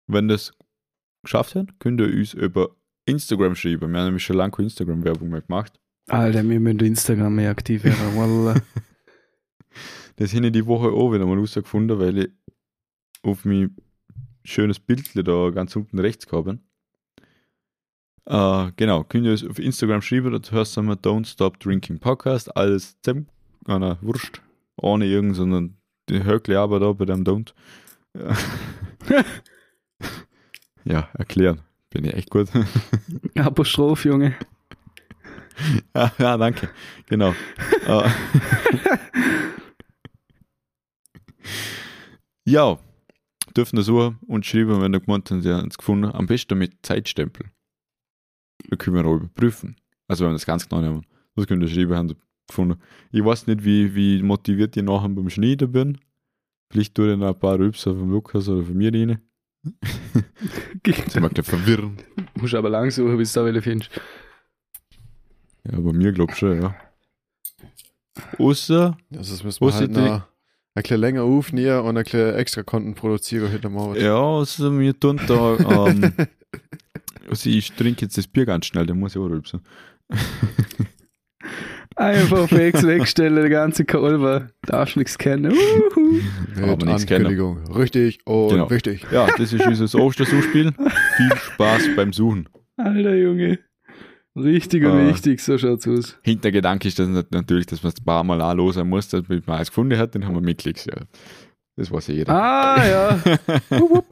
Wenn 0.06 0.28
das 0.28 0.52
geschafft 1.22 1.54
habt, 1.54 1.80
könnt 1.80 2.00
ihr 2.00 2.06
uns 2.06 2.34
über 2.34 2.76
Instagram 3.06 3.54
schreiben. 3.54 3.90
Wir 3.92 3.98
haben 3.98 4.06
nämlich 4.06 4.24
schon 4.24 4.36
lange 4.36 4.52
keine 4.52 4.66
Instagram-Werbung 4.66 5.28
mehr 5.30 5.42
gemacht. 5.42 5.80
Alter, 6.08 6.48
wir 6.48 6.60
müssen 6.60 6.80
Instagram 6.80 7.34
mehr 7.34 7.50
aktiv 7.50 7.84
werden. 7.84 7.98
Wallah. 8.16 8.60
Das 10.16 10.34
habe 10.34 10.46
ich 10.46 10.52
die 10.52 10.66
Woche 10.66 10.88
auch 10.88 11.12
wieder 11.12 11.26
mal 11.26 11.38
rausgefunden, 11.38 11.98
weil 11.98 12.18
ich 12.18 12.30
auf 13.22 13.44
mein 13.44 13.76
schönes 14.44 14.78
Bild 14.78 15.10
da 15.14 15.50
ganz 15.50 15.74
unten 15.76 15.98
rechts 15.98 16.26
gehabt 16.26 16.58
äh, 18.26 18.72
Genau, 18.76 19.04
könnt 19.04 19.26
ihr 19.26 19.32
uns 19.32 19.44
auf 19.44 19.58
Instagram 19.58 20.02
schreiben, 20.02 20.32
da 20.32 20.50
hörst 20.50 20.76
du 20.76 20.82
mal 20.82 20.94
Don't 20.94 21.26
Stop 21.26 21.58
Drinking 21.60 21.98
Podcast, 21.98 22.56
alles 22.56 22.96
zusammen, 23.02 23.28
einer 23.66 24.00
Wurst, 24.02 24.40
ohne 24.76 25.06
irgend, 25.06 25.36
sondern 25.36 25.70
die 25.70 25.85
Höckle 26.10 26.58
aber 26.58 26.80
da 26.80 26.92
bei 26.92 27.04
dem 27.04 27.24
Don't. 27.24 27.52
Ja. 28.16 28.36
ja, 30.84 31.08
erklären. 31.14 31.62
Bin 31.90 32.04
ich 32.04 32.14
echt 32.14 32.30
gut. 32.30 32.48
Apostroph, 33.36 34.04
Junge. 34.04 34.34
ja, 35.94 36.12
ja, 36.18 36.36
danke. 36.36 36.68
Genau. 37.06 37.34
Äh, 37.86 38.10
ja, 42.44 42.78
dürfen 43.56 43.76
das 43.76 43.86
suchen 43.86 44.18
und 44.26 44.44
schreiben, 44.44 44.80
wenn 44.80 44.94
ihr 44.94 45.00
gemeint 45.00 45.30
habt, 45.30 45.44
ihr 45.44 45.64
es 45.68 45.78
gefunden. 45.78 46.10
Am 46.12 46.26
besten 46.26 46.58
mit 46.58 46.84
Zeitstempel. 46.84 47.50
Wir 48.68 48.76
können 48.78 48.96
wir 48.96 49.06
auch 49.06 49.16
überprüfen. 49.16 49.76
Also 50.08 50.24
wenn 50.24 50.32
wir 50.32 50.36
das 50.36 50.46
ganz 50.46 50.68
genau 50.68 50.82
nehmen. 50.82 51.06
Das 51.34 51.46
könnt 51.46 51.62
ihr 51.62 51.68
schreiben, 51.68 51.94
haben 51.96 52.16
gefunden. 52.46 52.80
Ich 53.12 53.24
weiß 53.24 53.46
nicht, 53.46 53.64
wie, 53.64 53.94
wie 53.94 54.22
motiviert 54.22 54.76
ihr 54.76 54.82
nachher 54.82 55.08
beim 55.08 55.30
Schneiden 55.30 55.72
bin. 55.72 55.98
Vielleicht 56.70 56.94
tue 56.94 57.12
ich 57.12 57.18
noch 57.18 57.28
ein 57.28 57.38
paar 57.38 57.58
Rübser 57.58 57.94
vom 57.94 58.10
Lukas 58.10 58.48
oder 58.48 58.64
von 58.64 58.76
mir 58.76 58.92
rein. 58.92 59.18
Das 60.82 61.20
mag 61.20 61.34
gleich 61.34 61.46
verwirren. 61.46 61.96
Musst 62.40 62.54
aber 62.54 62.70
lang 62.70 62.90
suchen, 62.90 63.16
bis 63.16 63.32
du 63.32 63.40
da 63.40 63.46
welche 63.46 63.62
findest. 63.62 63.90
Ja, 65.70 65.80
bei 65.80 65.92
mir 65.92 66.12
glaub 66.12 66.30
ich 66.30 66.36
schon, 66.36 66.60
ja. 66.62 66.74
Außer, 68.38 68.96
Also 69.14 69.32
das 69.34 69.44
müssen 69.44 69.60
wir 69.66 69.74
halt 69.74 69.90
noch 69.90 70.22
ein 70.74 70.82
bisschen 70.82 71.00
länger 71.00 71.22
aufnehmen 71.22 71.80
und 71.80 71.96
ein 71.96 72.04
bisschen 72.04 72.34
extra 72.34 72.62
Konten 72.62 72.94
produzieren 72.94 73.52
heute 73.52 73.68
Morgen. 73.68 74.00
ja, 74.00 74.14
außer 74.14 74.70
mir 74.70 74.98
tun 74.98 75.20
da, 75.26 75.56
ähm, 75.88 76.12
also 77.28 77.50
ich 77.50 77.72
trinke 77.72 78.04
jetzt 78.06 78.16
das 78.16 78.26
Bier 78.26 78.46
ganz 78.46 78.66
schnell, 78.66 78.86
der 78.86 78.94
muss 78.94 79.14
ja 79.14 79.20
auch 79.20 79.26
rülpsen. 79.28 79.60
Einfach 81.96 82.48
fix 82.48 82.86
wegstellen, 82.86 83.36
der 83.36 83.48
ganze 83.48 83.84
Kolber. 83.86 84.48
Darfst 84.66 84.96
nichts 84.96 85.16
kennen. 85.16 85.52
Uhu. 85.52 86.20
Mit 86.54 86.62
Aber 86.68 86.86
nichts 86.86 87.06
kennen. 87.06 87.26
Ankündigung. 87.26 87.72
Richtig 87.74 88.18
und 88.26 88.50
Genau. 88.50 88.70
wichtig. 88.70 89.06
Ja, 89.10 89.28
das 89.36 89.52
ist 89.52 89.66
unser 89.66 89.98
Ostersuchspiel. 90.00 90.72
Viel 91.16 91.36
Spaß 91.36 91.88
beim 91.96 92.12
Suchen. 92.12 92.48
Alter 92.76 93.14
Junge. 93.14 93.58
Richtig 94.36 94.84
und 94.84 94.90
Ah. 94.92 95.08
wichtig, 95.08 95.40
so 95.40 95.56
schaut's 95.56 95.88
aus. 95.88 96.18
Hintergedanke 96.22 96.86
ist 96.88 96.98
das 96.98 97.08
nat- 97.08 97.32
natürlich, 97.32 97.64
dass 97.64 97.82
man 97.82 97.90
es 97.94 97.98
ein 98.00 98.04
paar 98.04 98.22
Mal 98.22 98.42
anlosen 98.42 98.86
muss, 98.86 99.08
dass 99.08 99.22
man 99.28 99.42
alles 99.46 99.68
gefunden 99.68 99.96
hat, 99.98 100.14
dann 100.14 100.26
haben 100.26 100.34
wir 100.34 100.42
mit 100.42 100.58
Klicks. 100.58 100.84
Ja. 100.84 100.96
Das 101.76 101.90
weiß 101.90 102.08
ja 102.08 102.14
jeder. 102.14 102.32
Ah, 102.34 102.86
ja. 102.86 103.18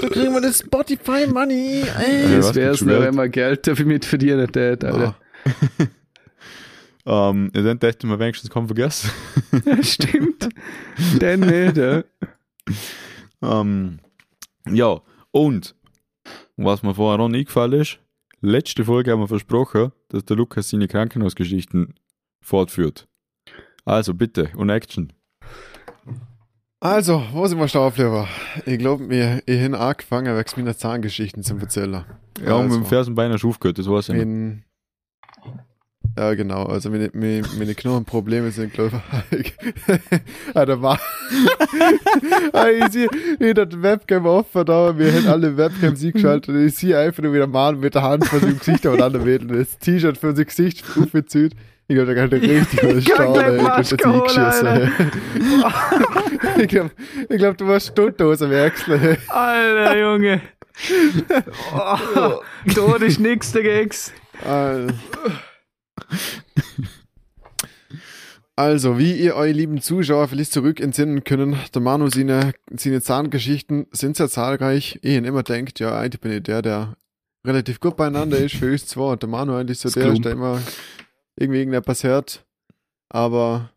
Da 0.00 0.08
kriegen 0.08 0.32
wir 0.34 0.40
das 0.40 0.60
Spotify 0.60 1.26
Money. 1.26 1.82
Das 2.36 2.54
wär's 2.54 2.86
Wert? 2.86 3.02
wenn 3.02 3.14
man 3.16 3.30
Geld 3.30 3.66
dafür 3.66 3.86
mitverdienen 3.86 4.50
tät, 4.50 4.84
Alter. 4.84 5.16
Ähm, 5.78 5.88
ja, 7.04 7.62
dann 7.62 7.78
dachte 7.78 7.98
ich 8.00 8.04
mir 8.04 8.18
wenigstens 8.18 8.50
kaum 8.50 8.66
vergessen. 8.66 9.10
Stimmt. 9.82 10.48
Dann 11.18 11.40
nicht, 11.40 11.76
ja. 11.76 12.04
Ähm, 13.42 13.98
ja, 14.70 15.00
und 15.32 15.74
was 16.56 16.82
mir 16.82 16.94
vorher 16.94 17.18
noch 17.18 17.28
nie 17.28 17.44
gefallen 17.44 17.80
ist, 17.80 17.98
letzte 18.40 18.84
Folge 18.84 19.10
haben 19.10 19.20
wir 19.20 19.28
versprochen, 19.28 19.92
dass 20.08 20.24
der 20.24 20.36
Lukas 20.36 20.70
seine 20.70 20.86
Krankenhausgeschichten 20.86 21.94
fortführt. 22.40 23.08
Also 23.84 24.14
bitte, 24.14 24.50
und 24.56 24.70
Action. 24.70 25.12
Also, 26.78 27.22
wo 27.32 27.46
sind 27.46 27.58
wir 27.58 27.68
stehen 27.68 27.88
geblieben? 27.90 28.26
Ich 28.66 28.78
glaube, 28.78 29.04
mir 29.04 29.42
ich 29.46 29.60
hin 29.60 29.74
angefangen, 29.74 30.36
wächst 30.36 30.56
meine 30.56 30.76
Zahngeschichten 30.76 31.42
zum 31.42 31.60
Erzählen. 31.60 32.04
Ja, 32.44 32.56
und 32.56 32.64
mit 32.64 32.72
also, 32.72 32.76
dem 32.78 32.86
Fersenbein 32.86 33.32
hast 33.32 33.42
du 33.42 33.48
aufgehört, 33.50 33.78
das 33.78 33.88
war's 33.88 34.08
ja. 34.08 34.24
noch. 34.24 34.62
Ja, 36.16 36.34
genau. 36.34 36.64
Also 36.64 36.90
meine, 36.90 37.10
meine, 37.14 37.42
meine 37.58 37.74
Knochenprobleme 37.74 38.50
sind, 38.50 38.74
glaube 38.74 39.02
ich. 39.30 39.54
ah, 40.54 40.66
da 40.66 40.80
war. 40.82 41.00
ah, 42.52 42.66
ich 42.68 42.92
sehe, 42.92 43.08
ich 43.38 43.58
hab 43.58 43.70
die 43.70 43.82
Webcam 43.82 44.26
offen 44.26 44.64
da, 44.66 44.96
wir 44.98 45.10
hätten 45.10 45.28
alle 45.28 45.56
Webcams 45.56 46.04
eingeschaltet 46.04 46.54
und 46.54 46.66
ich 46.66 46.74
sehe 46.74 46.98
einfach 46.98 47.22
nur 47.22 47.32
wieder 47.32 47.46
Mann 47.46 47.80
mit 47.80 47.94
der 47.94 48.02
Hand 48.02 48.26
vor 48.26 48.40
seinem 48.40 48.58
Gesicht 48.58 48.86
aufeinander 48.86 49.24
wedeln. 49.24 49.58
Das 49.58 49.78
T-Shirt 49.78 50.18
für 50.18 50.36
sein 50.36 50.44
Gesicht 50.44 50.84
aufgezieht. 51.00 51.54
Ich 51.88 51.96
glaube, 51.96 52.14
da 52.14 52.20
kann 52.20 52.30
der 52.30 52.42
richtig 52.42 52.82
was 52.82 52.92
ey. 52.92 52.98
Ich 52.98 53.18
holen, 53.18 53.58
das 53.76 53.92
eingeschissen. 54.04 54.92
Ich 56.58 56.68
glaube, 56.68 56.90
ich 57.28 57.38
glaub, 57.38 57.56
du 57.56 57.66
warst 57.66 57.88
Stuntdose 57.88 58.50
wechseln. 58.50 59.16
Alter 59.28 59.98
Junge. 59.98 60.40
Oh, 61.74 62.40
Tod 62.74 63.02
ist 63.02 63.20
nix 63.20 63.52
dagegen. 63.52 63.90
Al- 64.46 64.88
Also, 68.54 68.98
wie 68.98 69.14
ihr 69.14 69.34
euch 69.34 69.54
lieben 69.54 69.80
Zuschauer 69.80 70.28
vielleicht 70.28 70.52
zurück 70.52 70.78
entsinnen 70.78 71.24
können, 71.24 71.56
der 71.74 71.80
Manu 71.80 72.08
seine, 72.10 72.52
seine 72.70 73.00
Zahngeschichten 73.00 73.86
sind 73.92 74.16
sehr 74.16 74.28
zahlreich. 74.28 74.98
Ich 75.02 75.16
immer 75.16 75.42
denkt, 75.42 75.80
ja, 75.80 75.98
eigentlich 75.98 76.20
bin 76.20 76.32
ich 76.32 76.42
der, 76.42 76.60
der 76.60 76.96
relativ 77.46 77.80
gut 77.80 77.96
beieinander 77.96 78.38
ist 78.38 78.54
für 78.54 78.70
uns 78.70 78.86
zwei. 78.86 79.12
Und 79.12 79.22
der 79.22 79.30
Manu 79.30 79.54
eigentlich 79.54 79.78
so 79.78 79.88
Das 79.88 79.94
der, 79.94 80.04
Klump. 80.04 80.22
der 80.22 80.32
immer 80.32 80.60
irgendwie 81.36 81.60
irgendetwas 81.60 82.04
hört. 82.04 82.44
Aber 83.08 83.70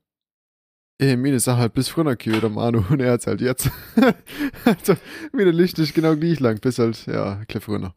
ich 0.97 1.15
meine 1.17 1.39
Sache 1.39 1.59
halt 1.59 1.73
bis 1.73 1.87
früher 1.87 2.15
gehört, 2.15 2.43
der 2.43 2.49
Manu, 2.49 2.83
und 2.89 2.99
er 2.99 3.13
hat's 3.13 3.27
halt 3.27 3.39
jetzt. 3.39 3.69
also, 4.65 4.95
meine 5.31 5.51
Licht 5.51 5.79
ist 5.79 5.93
genau 5.93 6.15
gleich 6.17 6.41
lang, 6.41 6.59
bis 6.59 6.79
halt, 6.79 7.05
ja, 7.05 7.33
ein 7.33 7.45
bisschen 7.45 7.61
früher. 7.61 7.95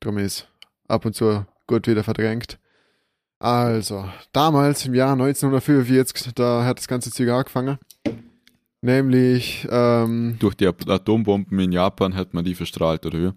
Drum 0.00 0.18
ist 0.18 0.48
ab 0.86 1.06
und 1.06 1.14
zu 1.14 1.46
gut 1.66 1.86
wieder 1.86 2.04
verdrängt. 2.04 2.58
Also, 3.40 4.06
damals 4.32 4.84
im 4.84 4.92
Jahr 4.94 5.12
1945, 5.12 6.34
da 6.34 6.64
hat 6.64 6.78
das 6.78 6.86
ganze 6.86 7.10
Zeug 7.10 7.30
angefangen. 7.30 7.78
Nämlich, 8.82 9.66
ähm, 9.70 10.36
Durch 10.38 10.54
die 10.54 10.66
At- 10.66 10.88
Atombomben 10.88 11.58
in 11.58 11.72
Japan 11.72 12.14
hat 12.14 12.34
man 12.34 12.44
die 12.44 12.54
verstrahlt, 12.54 13.04
oder 13.06 13.18
wie? 13.18 13.32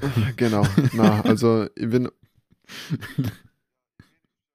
genau, 0.36 0.66
na, 0.94 1.20
also, 1.22 1.66
ich 1.74 1.90
bin, 1.90 2.08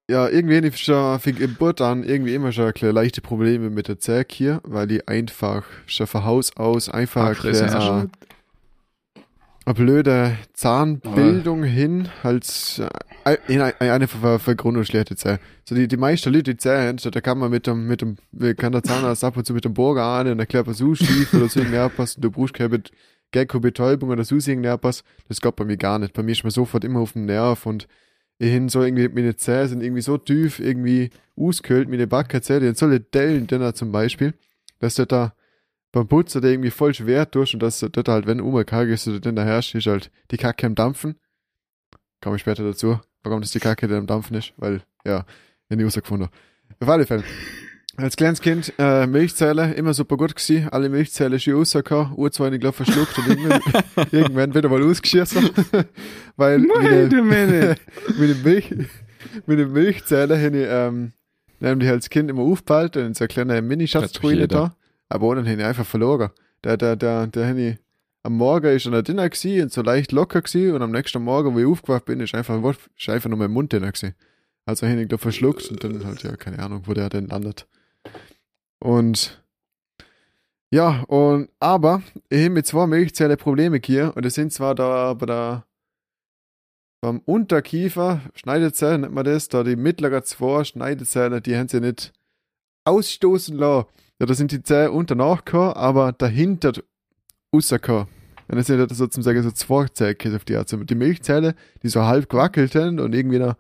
ja, 0.10 0.28
irgendwie 0.28 0.58
habe 0.58 0.68
ich 0.68 0.78
schon 0.78 1.20
für 1.20 1.34
Geburt 1.34 1.80
an 1.82 2.04
irgendwie 2.04 2.34
immer 2.34 2.52
schon 2.52 2.66
ein 2.66 2.74
bisschen 2.74 2.94
leichte 2.96 3.22
Probleme 3.22 3.70
mit 3.70 3.88
der 3.88 4.00
Zähne 4.00 4.26
hier, 4.30 4.60
weil 4.64 4.92
ich 4.92 5.08
einfach 5.08 5.66
schon 5.86 6.08
von 6.08 6.24
Haus 6.26 6.56
aus 6.58 6.90
einfach 6.90 7.26
ein 7.26 7.32
Abgerissen 7.32 7.66
bisschen, 7.68 7.80
hast 7.80 7.88
du 7.88 7.92
äh, 7.92 7.96
eine 7.96 8.10
blöde 9.74 10.38
Zahnbildung 10.54 11.64
hin, 11.64 12.10
als 12.24 12.80
äh, 13.26 13.38
in 13.48 13.62
ein- 13.62 13.74
eine 13.80 14.08
Ver 14.08 14.40
Vergrundung 14.40 14.84
schlechte 14.84 15.16
Zähne. 15.16 15.40
So 15.64 15.76
die, 15.76 15.88
die 15.88 15.98
meisten 15.98 16.34
Leute, 16.34 16.52
die 16.54 16.58
Zähne, 16.58 16.98
so, 17.00 17.10
da 17.10 17.22
kann 17.22 17.38
man 17.38 17.50
mit 17.50 17.68
dem, 17.68 17.88
mit 17.88 18.02
dem, 18.02 18.18
kann 18.58 18.74
der 18.74 18.84
Zahnarzt 18.84 19.24
ab 19.24 19.38
und 19.38 19.46
zu 19.46 19.54
mit 19.54 19.64
dem 19.64 19.74
Bogen 19.74 20.00
an 20.02 20.28
und 20.28 20.40
erklärt, 20.40 20.68
was 20.68 20.78
so 20.80 20.94
schief 20.96 21.34
oder 21.34 21.48
so 21.48 21.60
irgendetwas 21.60 22.16
und 22.16 22.26
du 22.26 22.32
brauchst 22.32 22.54
keine 22.54 22.70
Bet- 22.70 22.92
Gecko 23.32 23.60
Betäubung 23.60 24.10
oder 24.10 24.24
so 24.26 24.36
irgendetwas. 24.36 25.04
Das 25.28 25.40
geht 25.42 25.56
bei 25.56 25.66
mir 25.66 25.78
gar 25.78 25.98
nicht. 25.98 26.14
Bei 26.14 26.22
mir 26.22 26.34
ist 26.34 26.44
man 26.44 26.52
sofort 26.52 26.84
immer 26.84 27.00
auf 27.00 27.14
den 27.14 27.26
Nerv 27.26 27.66
und 27.66 27.88
ich 28.40 28.50
hin 28.52 28.68
so 28.70 28.84
irgendwie, 28.84 29.08
meine 29.08 29.36
Zähne 29.36 29.68
sind 29.70 29.82
irgendwie 29.82 30.02
so 30.02 30.18
tief 30.18 30.60
irgendwie 30.60 31.10
ausgehöhlt, 31.38 31.88
meine 31.90 32.08
Backenzähne, 32.08 32.72
die 32.72 32.78
so 32.78 32.86
eine 32.86 33.00
Dellen 33.00 33.48
drin 33.48 33.74
zum 33.74 33.92
Beispiel, 33.92 34.34
dass 34.80 34.96
du 34.96 35.06
da 35.06 35.34
beim 35.94 36.08
Putzen 36.08 36.42
der 36.42 36.52
irgendwie 36.52 36.72
voll 36.72 36.94
schwer 36.94 37.26
durch 37.26 37.54
und 37.54 37.64
dass 37.64 37.80
du 37.80 37.88
dort 37.88 38.10
halt, 38.10 38.26
wenn 38.26 38.42
Oma 38.42 38.66
kalt 38.66 38.90
ist 38.90 39.08
oder 39.08 39.20
dann 39.22 39.38
daher 39.38 39.60
ist 39.60 39.74
halt 39.74 40.12
die 40.32 40.38
Kacke 40.38 40.66
am 40.68 40.76
Dampfen. 40.76 41.16
Komme 42.20 42.36
ich 42.36 42.42
später 42.42 42.64
dazu, 42.64 43.00
warum 43.24 43.42
das 43.42 43.52
die 43.52 43.60
Kacke 43.60 43.88
dann 43.88 44.00
am 44.00 44.08
Dampfen 44.08 44.36
ist, 44.36 44.54
weil, 44.58 44.82
ja, 45.06 45.26
ich 45.70 45.78
nie 45.78 45.84
rausgefunden. 45.84 46.30
Auf 46.80 46.90
alle 46.90 47.06
Fälle. 47.06 47.24
Als 47.96 48.16
kleines 48.16 48.42
Kind, 48.42 48.74
äh, 48.80 49.06
Milchzähler, 49.06 49.76
immer 49.76 49.94
super 49.94 50.18
gut 50.18 50.36
gewesen, 50.36 50.68
alle 50.70 50.90
Milchzähler 50.90 51.38
schon 51.38 51.54
rausgehauen, 51.54 52.14
Uhr 52.16 52.28
ich 52.28 52.60
glaube 52.60 52.74
verschluckt 52.74 53.16
und 53.20 53.28
irgendwann, 53.28 53.62
irgendwann 54.12 54.56
wieder 54.56 54.70
mal 54.70 54.82
ausgeschissen. 54.82 55.52
weil 56.36 56.64
Wait 56.64 57.14
a 57.14 57.22
minute. 57.22 57.76
mit 58.18 58.30
dem 58.32 58.42
Milch, 58.42 58.76
mit 59.46 59.60
dem 59.60 59.74
Milchzähler 59.74 60.42
habe 60.42 60.58
ich, 60.58 60.68
ähm, 60.68 61.14
nämlich 61.60 61.88
als 61.88 62.10
Kind 62.10 62.32
immer 62.32 62.42
aufgehalten 62.42 63.06
in 63.06 63.14
so 63.14 63.26
einer 63.26 63.28
kleinen 63.28 63.58
Hat 63.58 63.64
Mini-Schatztruhe 63.64 64.34
jeder. 64.34 64.48
da. 64.48 64.76
Aber 65.10 65.36
dann 65.36 65.48
habe 65.48 65.60
ich 65.60 65.66
einfach 65.66 65.86
verloren. 65.86 66.32
Der, 66.64 66.78
der, 66.78 66.96
der, 66.96 67.28
der 67.28 67.48
habe 67.48 67.62
ich, 67.62 67.78
am 68.24 68.38
Morgen 68.38 68.68
ist 68.76 68.86
er 68.86 68.92
noch 68.92 69.02
drin 69.02 69.18
gewesen 69.18 69.64
und 69.64 69.72
so 69.72 69.82
leicht 69.82 70.12
locker 70.12 70.42
gewesen 70.42 70.74
und 70.74 70.82
am 70.82 70.92
nächsten 70.92 71.22
Morgen, 71.24 71.54
wo 71.54 71.60
ich 71.60 71.66
aufgewacht 71.66 72.06
bin, 72.06 72.20
ist 72.22 72.34
einfach, 72.36 72.62
ist 72.98 73.10
einfach 73.10 73.30
nur 73.30 73.40
mein 73.40 73.52
Mund 73.52 73.74
drin 73.74 73.84
gewesen. 73.84 74.16
Also 74.66 74.88
habe 74.88 75.02
ich 75.02 75.10
da 75.10 75.18
verschluckt 75.18 75.70
und 75.70 75.84
dann 75.84 76.06
halt, 76.06 76.24
ja, 76.24 76.36
keine 76.38 76.60
Ahnung, 76.60 76.84
wo 76.86 76.94
der 76.94 77.10
denn 77.10 77.28
landet. 77.28 77.68
Und 78.80 79.44
Ja, 80.74 81.04
und 81.04 81.50
aber 81.60 82.02
ich 82.30 82.46
habe 82.46 82.50
mit 82.50 82.66
zwei 82.66 82.88
Milchzellen 82.88 83.38
Probleme 83.38 83.80
hier 83.84 84.14
und 84.16 84.26
das 84.26 84.34
sind 84.34 84.52
zwar 84.52 84.74
da 84.74 85.14
bei 85.14 85.28
der 85.28 85.66
beim 87.00 87.20
Unterkiefer, 87.26 88.22
Schneidezellen 88.34 89.02
nennt 89.02 89.14
man 89.14 89.26
das, 89.26 89.50
da 89.50 89.64
die 89.64 89.76
mittleren 89.76 90.24
zwei 90.24 90.64
Schneidezellen, 90.64 91.44
die 91.44 91.56
haben 91.56 91.68
sie 91.68 91.82
nicht 91.82 92.14
ausstoßen 92.86 93.58
lassen. 93.58 93.88
Ja, 94.20 94.26
da 94.26 94.34
sind 94.34 94.52
die 94.52 94.64
Zähne 94.64 94.92
unter 94.92 95.16
nachgekommen, 95.16 95.74
aber 95.74 96.12
dahinter 96.12 96.74
rausgekommen. 97.54 98.08
Und 98.48 98.58
das 98.58 98.68
sind 98.68 98.80
halt 98.80 98.94
sozusagen 98.94 99.42
so 99.42 99.52
zwei 99.52 99.88
Zähne 99.88 100.36
auf 100.36 100.46
die 100.46 100.56
Art. 100.56 100.72
Die 100.72 100.96
Milchzähne, 100.96 101.56
die 101.82 101.90
so 101.90 102.04
halb 102.04 102.30
gewackelt 102.30 102.76
haben 102.76 103.00
und 103.00 103.14
irgendwie 103.16 103.40
noch 103.40 103.56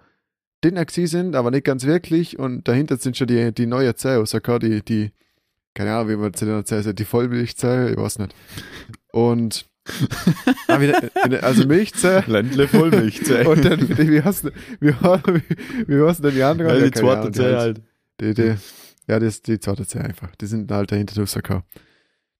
dünner 0.63 0.85
sind, 0.87 1.35
aber 1.35 1.51
nicht 1.51 1.65
ganz 1.65 1.85
wirklich. 1.85 2.39
Und 2.39 2.67
dahinter 2.67 2.97
sind 2.97 3.17
schon 3.17 3.27
die, 3.27 3.53
die 3.53 3.65
neue 3.65 3.95
Zähne 3.95 4.17
rausgekommen, 4.17 4.59
die, 4.59 4.81
die, 4.83 5.11
keine 5.73 5.93
Ahnung, 5.93 6.09
wie 6.09 6.15
man 6.17 6.33
zu 6.33 6.45
den 6.45 6.65
Zähne 6.65 6.83
sagt, 6.83 6.99
die 6.99 7.05
Vollmilchzähne, 7.05 7.91
ich 7.91 7.97
weiß 7.97 8.19
nicht. 8.19 8.35
Und 9.11 9.65
Ah, 10.67 10.79
wieder, 10.79 11.43
also 11.43 11.67
Milchzähne. 11.67 12.23
Ländle 12.27 12.67
voll 12.67 12.89
Milchzähne. 12.89 13.49
Und 13.49 13.65
dann, 13.65 13.97
wie, 13.97 14.21
hast 14.21 14.45
du, 14.45 14.51
wie, 14.79 14.93
wie, 14.93 15.87
wie 15.87 16.07
hast 16.07 16.19
du 16.19 16.23
denn 16.23 16.35
die 16.35 16.43
anderen? 16.43 16.77
Ja, 16.77 16.85
die 16.85 16.91
zweite 16.91 17.31
Zähne 17.31 17.57
halt. 17.57 17.81
Die, 18.21 18.33
die, 18.33 18.55
ja, 19.07 19.19
das 19.19 19.41
die 19.41 19.59
zweite 19.59 19.85
Zähne 19.85 20.05
einfach. 20.05 20.35
Die 20.35 20.45
sind 20.45 20.71
halt 20.71 20.91
dahinter 20.91 21.19
rausgekommen. 21.19 21.63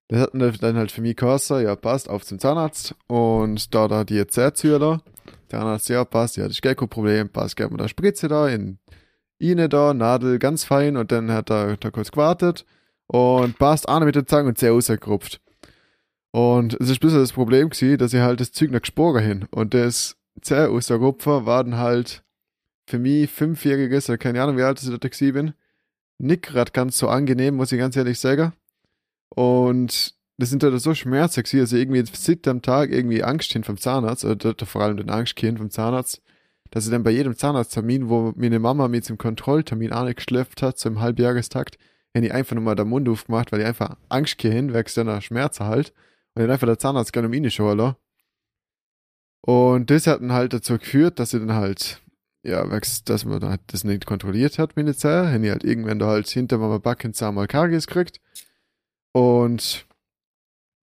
Das 0.10 0.22
hat 0.22 0.32
dann 0.34 0.78
halt 0.78 0.92
für 0.92 1.02
mich 1.02 1.16
gekostet, 1.16 1.64
ja, 1.64 1.76
passt, 1.76 2.10
auf 2.10 2.26
zum 2.26 2.40
Zahnarzt. 2.40 2.96
Und 3.08 3.74
da 3.74 3.88
da 3.88 4.04
die 4.04 4.26
Zähnzüger, 4.28 4.80
der 4.80 5.02
Zahnarzt, 5.48 5.90
ja, 5.90 6.06
passt, 6.06 6.38
ja, 6.38 6.44
das 6.44 6.54
ist 6.54 6.62
kein 6.62 6.76
Problem, 6.76 7.30
passt, 7.30 7.56
geht 7.56 7.70
man 7.70 7.78
da 7.78 7.88
Spritze 7.88 8.28
da, 8.28 8.48
in 8.48 8.80
Ine 9.40 9.70
da, 9.70 9.94
Nadel 9.94 10.40
ganz 10.40 10.64
fein 10.64 10.98
und 10.98 11.12
dann 11.12 11.32
hat 11.32 11.50
er 11.50 11.78
da 11.78 11.90
kurz 11.92 12.12
gewartet 12.12 12.66
und 13.08 13.58
passt, 13.58 13.90
eine 13.90 14.06
mit 14.06 14.16
der 14.16 14.26
Zange 14.26 14.50
und 14.50 14.58
Zähne 14.58 14.74
rausgerupft. 14.74 15.42
Und 16.32 16.74
es 16.76 16.90
ist 16.90 16.98
ein 16.98 17.00
bisschen 17.00 17.20
das 17.20 17.34
Problem 17.34 17.70
gewesen, 17.70 17.98
dass 17.98 18.14
ich 18.14 18.22
halt 18.22 18.40
das 18.40 18.52
Zeug 18.52 18.72
noch 18.72 18.82
gesporen 18.82 19.24
hin. 19.24 19.46
Und 19.52 19.74
das 19.76 20.18
Zäh 20.42 20.66
aus 20.66 20.88
der 20.88 20.98
Rupfer 20.98 21.46
war 21.46 21.64
dann 21.64 21.78
halt 21.78 22.24
für 22.88 22.98
mich 22.98 23.30
fünfjähriges, 23.30 24.10
oder 24.10 24.18
keine 24.18 24.42
Ahnung, 24.42 24.58
wie 24.58 24.64
alt 24.64 24.82
ich 24.82 24.90
da 24.90 24.98
gewesen 24.98 25.34
bin, 25.34 25.54
nicht 26.18 26.44
gerade 26.44 26.72
ganz 26.72 26.98
so 26.98 27.08
angenehm, 27.08 27.56
muss 27.56 27.72
ich 27.72 27.80
ganz 27.80 27.96
ehrlich 27.96 28.20
sagen. 28.20 28.54
Und 29.30 30.16
das 30.38 30.50
sind 30.50 30.64
halt 30.64 30.80
so 30.80 30.92
gewesen, 30.92 31.60
also 31.60 31.78
irgendwie 31.78 32.04
seit 32.06 32.48
am 32.48 32.62
Tag 32.62 32.92
irgendwie 32.92 33.24
Angst 33.24 33.52
hin 33.54 33.64
vom 33.64 33.78
Zahnarzt, 33.78 34.26
oder 34.26 34.56
vor 34.66 34.82
allem 34.82 34.98
den 34.98 35.10
Angst 35.10 35.40
hin 35.40 35.58
vom 35.58 35.70
Zahnarzt, 35.70 36.22
dass 36.72 36.86
ich 36.86 36.92
dann 36.92 37.04
bei 37.04 37.12
jedem 37.12 37.36
Zahnarzttermin, 37.36 38.10
wo 38.10 38.34
meine 38.36 38.60
Mama 38.60 38.88
mich 38.88 39.04
zum 39.04 39.18
Kontrolltermin 39.18 39.92
angeschleppt 39.92 40.62
hat, 40.62 40.80
zum 40.80 41.00
Halbjahrestakt, 41.02 41.78
hätte 42.14 42.28
ich 42.28 42.34
einfach 42.34 42.56
nochmal 42.56 42.76
den 42.76 42.88
Mund 42.88 43.08
aufgemacht, 43.10 43.52
weil 43.52 43.62
ich 43.62 43.66
einfach 43.66 43.98
Angst 44.10 44.42
hin, 44.42 44.74
wegen 44.74 44.90
seiner 44.90 45.22
Schmerzen 45.22 45.66
halt. 45.66 45.94
Und 46.34 46.42
dann 46.42 46.52
einfach 46.52 46.68
der 46.68 46.80
Zahnarzt 46.80 47.14
gerne 47.14 47.28
um 47.28 47.34
ihn 47.34 47.50
schauen 47.52 47.96
Und 49.42 49.90
das 49.90 50.08
hat 50.08 50.22
dann 50.22 50.32
halt 50.32 50.54
dazu 50.54 50.78
geführt, 50.78 51.20
dass 51.20 51.32
sie 51.32 51.40
dann 51.40 51.54
halt, 51.54 52.02
ja, 52.44 52.66
dass 53.06 53.26
man 53.26 53.44
halt 53.44 53.62
das 53.68 53.84
nicht 53.84 54.06
kontrolliert 54.06 54.60
hat 54.60 54.76
der 54.76 54.98
Zähne. 54.98 55.32
Haben 55.32 55.44
die 55.44 55.52
halt 55.52 55.64
irgendwann 55.64 56.00
da 56.00 56.08
halt 56.08 56.28
hinter 56.28 56.58
meinem 56.58 56.82
Backenzahn 56.82 57.36
mal 57.36 57.48
Karies 57.48 57.88
gekriegt. 57.88 58.20
Und 59.14 59.86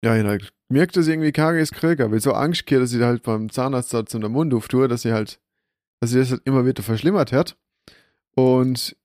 ja, 0.04 0.16
ich 0.16 0.24
halt 0.24 0.54
gemerkt, 0.70 0.96
dass 0.96 1.08
ich 1.08 1.14
irgendwie 1.14 1.32
Karies 1.32 1.72
kriege, 1.72 2.06
aber 2.06 2.16
ich 2.16 2.24
so 2.24 2.34
Angst 2.34 2.68
gehabt, 2.68 2.84
dass 2.84 2.94
ich 2.94 3.02
halt 3.02 3.24
beim 3.24 3.50
Zahnarzt 3.50 3.94
halt 3.94 4.10
so 4.10 4.20
den 4.20 4.32
Mund 4.32 4.54
auftue, 4.54 4.88
dass 4.88 5.02
sie 5.02 5.14
halt, 5.14 5.40
dass 6.00 6.12
sie 6.12 6.20
das 6.20 6.32
halt 6.32 6.42
immer 6.46 6.66
wieder 6.66 6.84
verschlimmert 6.84 7.32
hat. 7.32 7.58
Und 8.36 8.96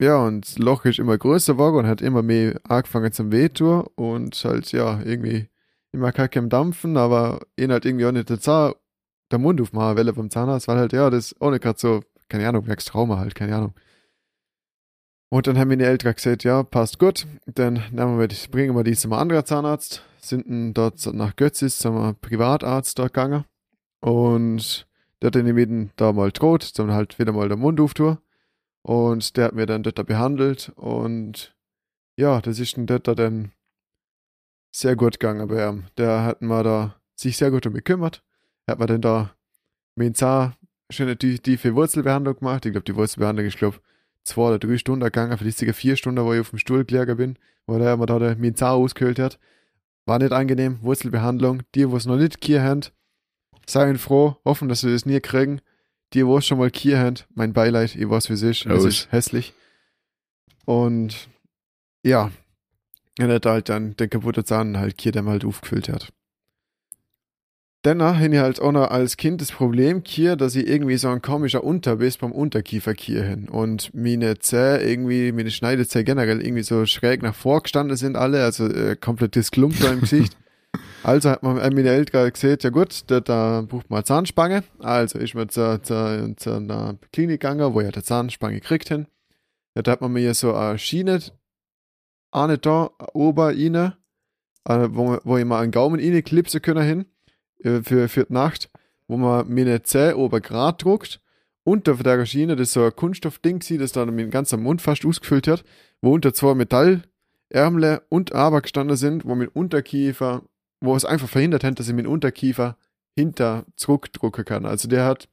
ja, 0.00 0.16
und 0.16 0.46
das 0.46 0.58
Loch 0.58 0.86
ist 0.86 0.98
immer 0.98 1.18
größer 1.18 1.54
geworden 1.54 1.84
und 1.84 1.86
hat 1.86 2.00
immer 2.00 2.22
mehr 2.22 2.58
angefangen 2.66 3.12
zum 3.12 3.32
Wehtun 3.32 3.86
und 3.96 4.34
halt, 4.44 4.72
ja, 4.72 5.02
irgendwie 5.02 5.48
immer 5.92 6.12
kacke 6.12 6.38
im 6.38 6.48
Dampfen, 6.48 6.96
aber 6.96 7.40
ihn 7.56 7.70
halt 7.70 7.84
irgendwie 7.84 8.06
auch 8.06 8.12
nicht 8.12 8.30
der, 8.30 8.40
Zahn, 8.40 8.72
der 9.30 9.38
Mund 9.38 9.60
aufmachen 9.60 9.96
Welle 9.96 10.14
vom 10.14 10.30
Zahnarzt, 10.30 10.68
weil 10.68 10.78
halt, 10.78 10.92
ja, 10.92 11.10
das 11.10 11.34
ohne 11.40 11.60
gerade 11.60 11.78
so, 11.78 12.00
keine 12.28 12.48
Ahnung, 12.48 12.66
wächst 12.66 12.88
Trauma 12.88 13.18
halt, 13.18 13.34
keine 13.34 13.56
Ahnung. 13.56 13.74
Und 15.28 15.46
dann 15.46 15.58
haben 15.58 15.68
meine 15.68 15.86
Eltern 15.86 16.14
gesagt, 16.14 16.42
ja, 16.42 16.64
passt 16.64 16.98
gut, 16.98 17.26
dann 17.46 17.84
nehmen 17.92 18.18
wir 18.18 18.26
die, 18.26 18.48
bringen 18.48 18.74
wir 18.74 18.82
die 18.82 18.96
zum 18.96 19.12
anderen 19.12 19.46
Zahnarzt, 19.46 20.02
sind 20.18 20.74
dort 20.74 21.06
nach 21.14 21.36
Götzis 21.36 21.78
zum 21.78 22.16
Privatarzt 22.20 22.98
dort 22.98 23.14
gegangen 23.14 23.44
und 24.00 24.88
der 25.22 25.28
hat 25.28 25.36
dann 25.36 25.46
eben 25.46 25.92
da 25.96 26.12
mal 26.12 26.32
droht, 26.32 26.62
zum 26.62 26.90
halt 26.90 27.18
wieder 27.18 27.32
mal 27.32 27.48
der 27.48 27.56
Mund 27.56 27.80
auftun 27.80 28.18
und 28.82 29.36
der 29.36 29.46
hat 29.46 29.54
mir 29.54 29.66
dann 29.66 29.84
dort 29.84 30.04
behandelt 30.06 30.72
und 30.74 31.54
ja, 32.16 32.40
das 32.40 32.58
ist 32.58 32.76
dann 32.76 32.86
dort 32.86 33.06
dann 33.06 33.52
sehr 34.72 34.96
gut 34.96 35.20
gegangen 35.20 35.48
bei 35.48 35.68
ihm. 35.68 35.84
Der 35.96 36.22
hat 36.22 36.42
mir 36.42 36.62
da 36.62 36.96
sich 37.14 37.36
sehr 37.36 37.50
gut 37.50 37.66
um 37.66 37.74
gekümmert. 37.74 38.22
Hat 38.70 38.78
mir 38.78 38.86
dann 38.86 39.00
da 39.00 39.34
mit 39.96 40.16
Zahn 40.16 40.54
schöne 40.90 41.16
tiefe 41.16 41.74
Wurzelbehandlung 41.74 42.36
gemacht. 42.36 42.64
Ich 42.66 42.72
glaube, 42.72 42.84
die 42.84 42.94
Wurzelbehandlung 42.94 43.46
ist, 43.46 43.58
glaube 43.58 43.78
zwei 44.22 44.42
oder 44.42 44.58
drei 44.58 44.78
Stunden 44.78 45.04
gegangen, 45.04 45.36
vielleicht 45.36 45.58
sogar 45.58 45.74
vier 45.74 45.96
Stunden, 45.96 46.24
wo 46.24 46.32
ich 46.32 46.40
auf 46.40 46.50
dem 46.50 46.58
Stuhl 46.58 46.84
gelegen 46.84 47.16
bin, 47.16 47.38
wo 47.66 47.78
der 47.78 47.96
mir 47.96 48.06
da 48.06 48.18
den 48.18 48.54
Zahn 48.54 48.72
ausgehöhlt 48.72 49.18
hat. 49.18 49.38
War 50.06 50.18
nicht 50.18 50.32
angenehm, 50.32 50.78
Wurzelbehandlung. 50.82 51.62
Die, 51.74 51.86
die 51.86 51.94
es 51.94 52.06
noch 52.06 52.16
nicht 52.16 52.44
hier 52.44 52.62
haben, 52.62 52.82
seien 53.66 53.98
froh, 53.98 54.36
hoffen, 54.44 54.68
dass 54.68 54.80
sie 54.80 54.92
das 54.92 55.06
nie 55.06 55.20
kriegen. 55.20 55.60
Die, 56.12 56.26
wo 56.26 56.38
es 56.38 56.46
schon 56.46 56.58
mal 56.58 56.70
hier 56.74 56.98
haben, 56.98 57.16
mein 57.34 57.52
Beileid, 57.52 57.94
ich 57.94 58.08
weiß, 58.08 58.30
wie 58.30 58.34
es 58.34 58.42
ist, 58.42 58.66
es 58.66 58.84
ist 58.84 59.12
hässlich. 59.12 59.52
Und 60.64 61.28
ja, 62.02 62.30
er 63.18 63.28
hat 63.28 63.46
halt 63.46 63.68
dann 63.68 63.96
den 63.96 64.10
kaputten 64.10 64.44
Zahn 64.44 64.78
halt 64.78 65.00
hier 65.00 65.12
dann 65.12 65.28
halt 65.28 65.44
aufgefüllt 65.44 65.88
hat. 65.88 66.12
Dennoch 67.84 68.16
habe 68.16 68.34
ich 68.34 68.38
halt 68.38 68.60
auch 68.60 68.72
noch 68.72 68.90
als 68.90 69.16
Kind 69.16 69.40
das 69.40 69.52
Problem 69.52 70.02
hier, 70.06 70.36
dass 70.36 70.54
ich 70.54 70.66
irgendwie 70.66 70.98
so 70.98 71.08
ein 71.08 71.22
komischer 71.22 71.64
Unterbiss 71.64 72.18
beim 72.18 72.32
Unterkiefer 72.32 72.92
hier 72.92 73.22
hin 73.22 73.48
und 73.48 73.94
meine 73.94 74.38
Zähne 74.38 74.82
irgendwie, 74.82 75.32
meine 75.32 75.50
Schneidezähne 75.50 76.04
generell 76.04 76.42
irgendwie 76.42 76.62
so 76.62 76.84
schräg 76.84 77.22
nach 77.22 77.34
vorgestanden 77.34 77.96
sind 77.96 78.16
alle, 78.16 78.44
also 78.44 78.66
äh, 78.66 78.96
komplettes 78.96 79.50
Klump 79.50 79.82
im 79.82 80.00
Gesicht. 80.00 80.36
Also 81.02 81.30
hat 81.30 81.42
man 81.42 81.56
äh, 81.56 81.70
meine 81.70 81.88
Eltern 81.88 82.30
gesagt, 82.30 82.62
ja 82.62 82.70
gut, 82.70 83.04
da, 83.06 83.20
da 83.20 83.64
braucht 83.66 83.88
man 83.88 83.98
eine 83.98 84.04
Zahnspange. 84.04 84.64
Also 84.78 85.18
ist 85.18 85.34
man 85.34 85.48
zur, 85.48 85.82
zur, 85.82 86.34
zur 86.36 86.56
einer 86.56 86.98
Klinik 87.12 87.40
gegangen, 87.40 87.72
wo 87.72 87.80
ich 87.80 87.92
eine 87.92 88.02
Zahnspange 88.02 88.56
gekriegt 88.56 88.88
hin. 88.88 89.06
Ja, 89.74 89.82
da 89.82 89.92
hat 89.92 90.02
man 90.02 90.12
mir 90.12 90.34
so 90.34 90.54
eine 90.54 90.78
Schiene 90.78 91.20
eine 92.32 92.58
da 92.58 92.90
oben 93.14 93.40
rein, 93.40 93.94
äh, 94.68 94.88
wo, 94.90 95.18
wo 95.24 95.38
ich 95.38 95.44
mal 95.44 95.62
einen 95.62 95.72
Gaumen 95.72 96.00
rein 96.00 96.22
klipsen 96.22 96.62
können 96.62 96.86
hin, 96.86 97.06
für, 97.62 98.08
für 98.08 98.24
die 98.24 98.32
Nacht, 98.32 98.70
wo 99.08 99.16
man 99.16 99.52
meine 99.52 99.82
Zähne 99.82 100.16
oben 100.16 100.42
gerade 100.42 100.78
druckt. 100.78 101.20
Unter 101.64 101.94
der 101.94 102.24
Schiene, 102.26 102.56
das 102.56 102.68
ist 102.68 102.74
so 102.74 102.84
ein 102.84 102.96
Kunststoffding, 102.96 103.60
das 103.78 103.92
dann 103.92 104.14
mit 104.14 104.24
dem 104.24 104.30
ganzen 104.30 104.62
Mund 104.62 104.80
fast 104.80 105.04
ausgefüllt 105.04 105.46
hat, 105.46 105.64
wo 106.00 106.12
unter 106.12 106.32
zwei 106.32 106.54
Metallärmle 106.54 108.02
und 108.08 108.34
Aber 108.34 108.62
gestanden 108.62 108.96
sind, 108.96 109.24
wo 109.26 109.34
mit 109.34 109.54
Unterkiefer, 109.54 110.42
wo 110.80 110.96
es 110.96 111.04
einfach 111.04 111.28
verhindert 111.28 111.62
hat, 111.64 111.78
dass 111.78 111.88
ich 111.88 111.94
mit 111.94 112.06
Unterkiefer 112.06 112.76
hinter 113.14 113.66
zurückdrucken 113.76 114.44
kann. 114.44 114.64
Also 114.64 114.88
der 114.88 115.04
hat, 115.04 115.28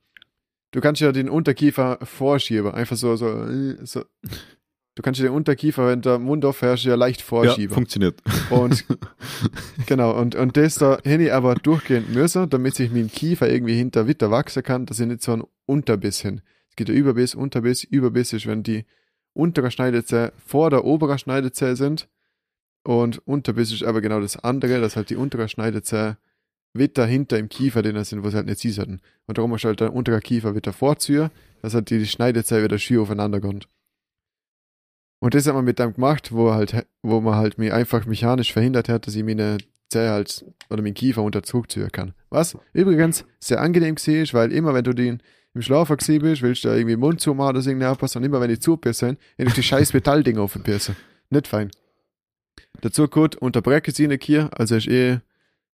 du 0.71 0.81
kannst 0.81 1.01
ja 1.01 1.11
den 1.11 1.29
Unterkiefer 1.29 1.99
vorschieben, 2.03 2.73
einfach 2.73 2.97
so, 2.97 3.15
so, 3.15 3.45
so 3.83 4.03
Du 4.97 5.03
kannst 5.03 5.21
den 5.21 5.29
Unterkiefer, 5.29 5.85
wenn 5.85 6.01
der 6.01 6.17
Mund 6.17 6.43
aufhörst, 6.43 6.83
ja 6.83 6.95
leicht 6.95 7.21
vorschieben. 7.21 7.69
Ja, 7.69 7.73
funktioniert. 7.75 8.19
Und 8.49 8.83
genau, 9.85 10.19
und, 10.19 10.33
und 10.33 10.57
das 10.57 10.73
da 10.73 10.97
hätte 11.03 11.25
ich 11.25 11.31
aber 11.31 11.53
durchgehend 11.53 12.11
müssen, 12.11 12.49
damit 12.49 12.73
sich 12.73 12.89
mein 12.89 13.11
Kiefer 13.11 13.47
irgendwie 13.47 13.75
hinter 13.75 14.07
Witter 14.07 14.31
wachsen 14.31 14.63
kann, 14.63 14.87
dass 14.87 14.99
ich 14.99 15.05
nicht 15.05 15.21
so 15.21 15.33
ein 15.33 15.43
Unterbiss 15.67 16.21
hin. 16.21 16.41
Es 16.71 16.75
geht 16.75 16.87
der 16.87 16.95
Überbiss, 16.95 17.35
Unterbiss, 17.35 17.83
Überbiss 17.83 18.33
ist, 18.33 18.47
wenn 18.47 18.63
die 18.63 18.85
untere 19.33 19.69
Schneidezähne 19.69 20.33
vor 20.43 20.71
der 20.71 20.83
oberen 20.83 21.19
Schneidezähne 21.19 21.75
sind. 21.75 22.09
Und 22.81 23.19
Unterbiss 23.27 23.71
ist 23.71 23.83
aber 23.83 24.01
genau 24.01 24.19
das 24.19 24.35
andere, 24.43 24.81
dass 24.81 24.95
halt 24.95 25.11
die 25.11 25.15
untere 25.15 25.47
Schneidezähne 25.47 26.17
Witter 26.73 27.05
hinter 27.05 27.37
im 27.37 27.49
Kiefer 27.49 27.83
drin 27.83 28.03
sind, 28.03 28.23
wo 28.23 28.31
sie 28.31 28.37
halt 28.37 28.47
nicht 28.47 28.61
sie 28.61 28.71
sollten. 28.71 28.99
Und 29.27 29.37
darum 29.37 29.55
du 29.55 29.63
halt 29.63 29.79
der 29.79 29.93
untere 29.93 30.21
Kiefer 30.21 30.55
wieder 30.55 30.73
vorziehen, 30.73 31.29
dass 31.61 31.75
halt 31.75 31.91
die 31.91 32.03
Schneidezähne 32.03 32.63
wieder 32.63 32.79
schier 32.79 33.03
aufeinander 33.03 33.39
kommt. 33.39 33.69
Und 35.19 35.33
das 35.33 35.47
hat 35.47 35.55
man 35.55 35.65
mit 35.65 35.79
dem 35.79 35.93
gemacht, 35.93 36.31
wo 36.31 36.53
halt, 36.53 36.85
wo 37.01 37.21
man 37.21 37.35
halt 37.35 37.57
mir 37.57 37.73
einfach 37.73 38.05
mechanisch 38.05 38.53
verhindert 38.53 38.87
hat, 38.87 39.07
dass 39.07 39.15
ich 39.15 39.23
meine 39.23 39.57
Zähne 39.89 40.11
halt 40.11 40.45
oder 40.69 40.81
meinen 40.81 40.93
Kiefer 40.93 41.23
unter 41.23 41.43
Zug 41.43 41.71
ziehen 41.71 41.91
kann. 41.91 42.13
Was 42.29 42.57
übrigens 42.73 43.25
sehr 43.39 43.61
angenehm 43.61 43.95
gesehen 43.95 44.23
ist, 44.23 44.33
weil 44.33 44.51
immer 44.51 44.73
wenn 44.73 44.83
du 44.83 44.93
den 44.93 45.21
im 45.53 45.61
Schlaf 45.61 45.89
gesehen 45.89 46.21
bist, 46.21 46.41
willst 46.41 46.63
du 46.63 46.67
da 46.69 46.75
irgendwie 46.75 46.97
Mund 46.97 47.19
zumachen 47.19 47.51
oder 47.51 47.61
so 47.61 47.69
irgendwas 47.69 48.15
und 48.15 48.23
immer 48.23 48.39
wenn 48.41 48.49
die 48.49 48.59
zupierst, 48.59 49.03
ich 49.37 49.53
die 49.53 49.63
scheiß 49.63 49.93
Metalldinger 49.93 50.41
auf 50.41 50.53
den 50.53 50.63
Piercen. 50.63 50.95
Nicht 51.29 51.47
fein. 51.47 51.71
Dazu 52.81 53.07
gut 53.07 53.35
unterbreche 53.35 53.91
sie 53.91 54.07
nicht 54.07 54.23
hier, 54.23 54.49
also 54.55 54.75
ist 54.75 54.87
eh 54.87 55.19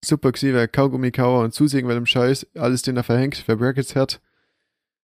super 0.03 0.31
gewesen, 0.31 0.55
weil 0.55 0.67
Kaugummi 0.67 1.11
kauer 1.11 1.43
und 1.43 1.53
zusehen 1.53 1.87
weil 1.87 1.95
dem 1.95 2.05
Scheiß, 2.05 2.47
alles 2.55 2.81
den 2.81 2.97
er 2.97 3.03
verhängt, 3.03 3.43
wer 3.45 3.57
Brackets 3.57 3.95
hat. 3.95 4.21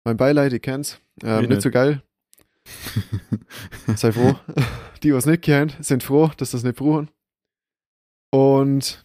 Mein 0.05 0.17
Beileid, 0.17 0.53
ich 0.53 0.63
kenn's. 0.63 1.01
Ähm, 1.23 1.49
nicht 1.49 1.63
so 1.63 1.71
geil. 1.71 2.03
Sei 3.97 4.13
froh. 4.13 4.37
Die, 5.03 5.09
die 5.09 5.11
es 5.11 5.27
nicht 5.27 5.43
kennen, 5.43 5.73
sind 5.81 6.03
froh, 6.03 6.31
dass 6.37 6.53
das 6.53 6.63
nicht 6.63 6.77
brauchen. 6.77 7.11
Und 8.31 9.05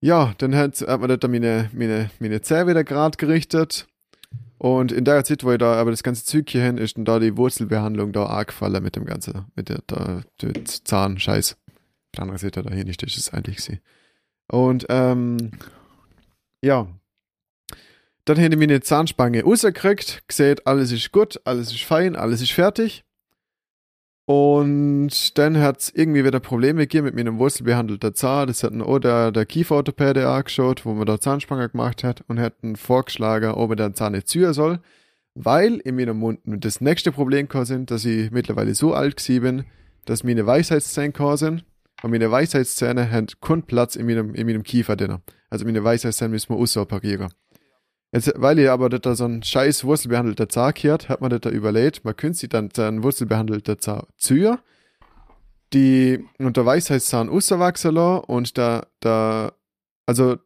ja, 0.00 0.34
dann 0.38 0.54
hat, 0.54 0.80
hat 0.80 1.00
man 1.00 1.18
da 1.18 1.28
meine, 1.28 1.70
meine, 1.72 2.10
meine 2.18 2.40
Zähne 2.40 2.68
wieder 2.68 2.84
gerade 2.84 3.16
gerichtet. 3.16 3.86
Und 4.58 4.92
in 4.92 5.04
der 5.04 5.24
Zeit, 5.24 5.44
wo 5.44 5.52
ich 5.52 5.58
da 5.58 5.74
aber 5.74 5.90
das 5.90 6.02
ganze 6.02 6.24
Zeug 6.24 6.48
hier 6.48 6.62
hin, 6.62 6.78
ist 6.78 6.96
dann 6.96 7.04
da 7.04 7.18
die 7.18 7.36
Wurzelbehandlung 7.36 8.12
da 8.12 8.26
angefallen 8.26 8.82
mit 8.82 8.96
dem 8.96 9.04
ganzen, 9.04 9.46
mit 9.56 9.68
der, 9.68 9.80
der, 9.90 10.22
der 10.40 10.64
Zahnscheiß. 10.64 11.52
Auf 11.52 12.12
der 12.14 12.22
anderen 12.22 12.38
Seite 12.38 12.62
da 12.62 12.72
hier 12.72 12.84
nicht, 12.84 13.02
das 13.02 13.16
ist 13.16 13.34
eigentlich 13.34 13.60
sie. 13.60 13.80
Und 14.48 14.86
ähm, 14.88 15.50
ja, 16.62 16.86
dann 18.24 18.36
hätte 18.36 18.54
ich 18.54 18.60
meine 18.60 18.80
Zahnspange 18.80 19.42
rausgekriegt, 19.42 20.22
gesehen, 20.28 20.56
alles 20.64 20.92
ist 20.92 21.10
gut, 21.12 21.40
alles 21.44 21.72
ist 21.72 21.82
fein, 21.84 22.16
alles 22.16 22.40
ist 22.40 22.52
fertig. 22.52 23.04
Und 24.24 25.36
dann 25.36 25.58
hat 25.58 25.80
es 25.80 25.90
irgendwie 25.90 26.24
wieder 26.24 26.38
Probleme 26.38 26.82
gegeben 26.82 27.06
mit 27.06 27.16
meinem 27.16 27.38
wurzelbehandelten 27.38 28.14
Zahn. 28.14 28.46
Das 28.46 28.62
hat 28.62 28.72
auch 28.80 28.98
der, 29.00 29.32
der 29.32 29.46
Kieferorthopäde 29.46 30.28
angeschaut, 30.28 30.86
wo 30.86 30.94
man 30.94 31.06
da 31.06 31.20
Zahnspange 31.20 31.68
gemacht 31.68 32.04
hat 32.04 32.22
und 32.28 32.38
hat 32.38 32.54
einen 32.62 32.76
vorgeschlagen, 32.76 33.50
ob 33.50 33.70
er 33.70 33.76
den 33.76 33.94
Zahn 33.94 34.12
nicht 34.12 34.28
ziehen 34.28 34.52
soll. 34.52 34.78
Weil 35.34 35.76
in 35.78 35.96
meinem 35.96 36.18
Mund 36.18 36.40
das 36.44 36.80
nächste 36.80 37.10
Problem 37.10 37.48
sind, 37.64 37.90
dass 37.90 38.04
ich 38.04 38.30
mittlerweile 38.30 38.74
so 38.74 38.94
alt 38.94 39.24
bin, 39.26 39.64
dass 40.04 40.24
meine 40.24 40.46
Weisheitszähne 40.46 41.36
sind. 41.36 41.64
Und 42.02 42.10
meine 42.10 42.30
Weisheitszähne 42.30 43.10
haben 43.10 43.26
keinen 43.40 43.62
Platz 43.64 43.96
in 43.96 44.06
meinem, 44.06 44.34
in 44.34 44.46
meinem 44.46 44.62
Kiefer 44.62 44.94
drin. 44.94 45.18
Also 45.50 45.64
meine 45.64 45.82
Weisheitszähne 45.82 46.30
müssen 46.30 46.50
wir 46.50 46.58
ausoperieren. 46.58 47.28
Jetzt, 48.12 48.32
weil 48.36 48.58
ihr 48.58 48.72
aber 48.72 48.90
da 48.90 49.14
so 49.14 49.24
ein 49.24 49.42
scheiß 49.42 49.84
wurzelbehandelter 49.84 50.48
Zahn 50.48 50.74
gehört, 50.74 51.08
hat 51.08 51.22
man 51.22 51.30
das 51.30 51.40
da 51.40 51.50
überlegt, 51.50 52.04
man 52.04 52.14
könnte 52.14 52.38
sich 52.38 52.50
dann 52.50 52.68
einen 52.76 53.02
wurzelbehandelter 53.02 53.78
Zahn 53.78 54.06
ziehen, 54.18 54.58
die 55.72 56.22
unter 56.38 56.66
Weisheitszahn 56.66 57.30
auswachsen 57.30 57.94
lassen 57.94 58.24
und 58.24 58.58
da, 58.58 58.86
da, 59.00 59.52
also 60.04 60.36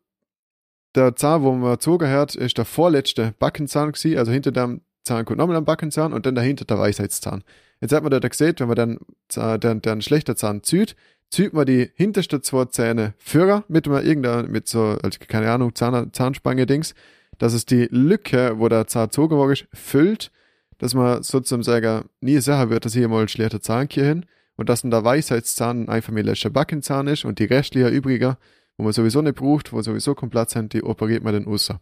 der 0.94 1.16
Zahn, 1.16 1.42
wo 1.42 1.52
man 1.52 1.72
gezogen 1.72 2.09
hat, 2.09 2.37
ist 2.37 2.57
der 2.57 2.64
vorletzte 2.64 3.35
Backenzahn 3.40 3.90
gewesen, 3.90 4.16
also 4.18 4.31
hinter 4.31 4.52
dem 4.52 4.83
Zahn 5.02 5.24
kommt 5.24 5.38
nochmal 5.38 5.57
ein 5.57 5.64
Backenzahn 5.64 6.12
und 6.12 6.24
dann 6.24 6.37
dahinter 6.37 6.64
der 6.64 6.79
Weisheitszahn. 6.79 7.42
Jetzt 7.81 7.92
hat 7.92 8.05
man 8.05 8.12
da 8.12 8.20
gesehen, 8.20 8.55
wenn 8.59 8.68
man 8.68 8.76
dann 8.76 8.98
äh, 9.35 9.59
den, 9.59 9.83
den 9.83 10.02
schlechter 10.02 10.37
Zahn 10.37 10.62
zieht, 10.62 10.94
zieht 11.31 11.52
man 11.52 11.66
die 11.66 11.90
hintersten 11.96 12.42
zwei 12.42 12.66
Zähne 12.66 13.14
führer 13.18 13.64
mit 13.68 13.88
mit 13.88 14.68
so, 14.68 14.96
also 15.02 15.18
keine 15.26 15.50
Ahnung, 15.50 15.74
Zahn, 15.74 16.12
Zahnspange-Dings, 16.12 16.94
dass 17.38 17.53
es 17.53 17.66
die 17.66 17.88
Lücke, 17.90 18.59
wo 18.59 18.68
der 18.68 18.87
Zahn 18.87 19.11
zugewogen 19.11 19.53
ist, 19.53 19.66
füllt, 19.72 20.31
dass 20.79 20.94
man 20.94 21.22
sozusagen 21.22 22.09
nie 22.20 22.38
sicher 22.38 22.70
wird, 22.70 22.85
dass 22.85 22.92
hier 22.92 23.09
mal 23.09 23.22
ein 23.22 23.29
schlechter 23.29 23.61
Zahn 23.61 23.88
hier 23.90 24.05
hin 24.05 24.27
und 24.57 24.68
dass 24.68 24.83
dann 24.83 24.90
der 24.90 25.05
Weisheitszahn 25.05 25.88
einfach 25.88 26.12
mehr 26.12 26.25
letzter 26.25 26.51
Backenzahn 26.51 27.07
ist 27.07 27.25
und 27.25 27.38
die 27.38 27.44
restliche 27.44 27.88
übriger, 27.88 28.38
wo 28.77 28.85
man 28.85 28.92
sowieso 28.92 29.22
nicht 29.22 29.37
braucht, 29.37 29.72
wo 29.72 29.81
sowieso 29.83 30.14
kein 30.14 30.31
Platz 30.31 30.53
sind, 30.53 30.72
die 30.72 30.83
operiert 30.83 31.22
man 31.22 31.35
dann 31.35 31.46
außer. 31.46 31.81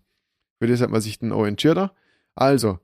Für 0.60 0.66
das 0.66 0.80
hat 0.80 0.90
man 0.90 1.00
sich 1.00 1.18
dann 1.18 1.32
orientiert. 1.32 1.90
Also, 2.34 2.78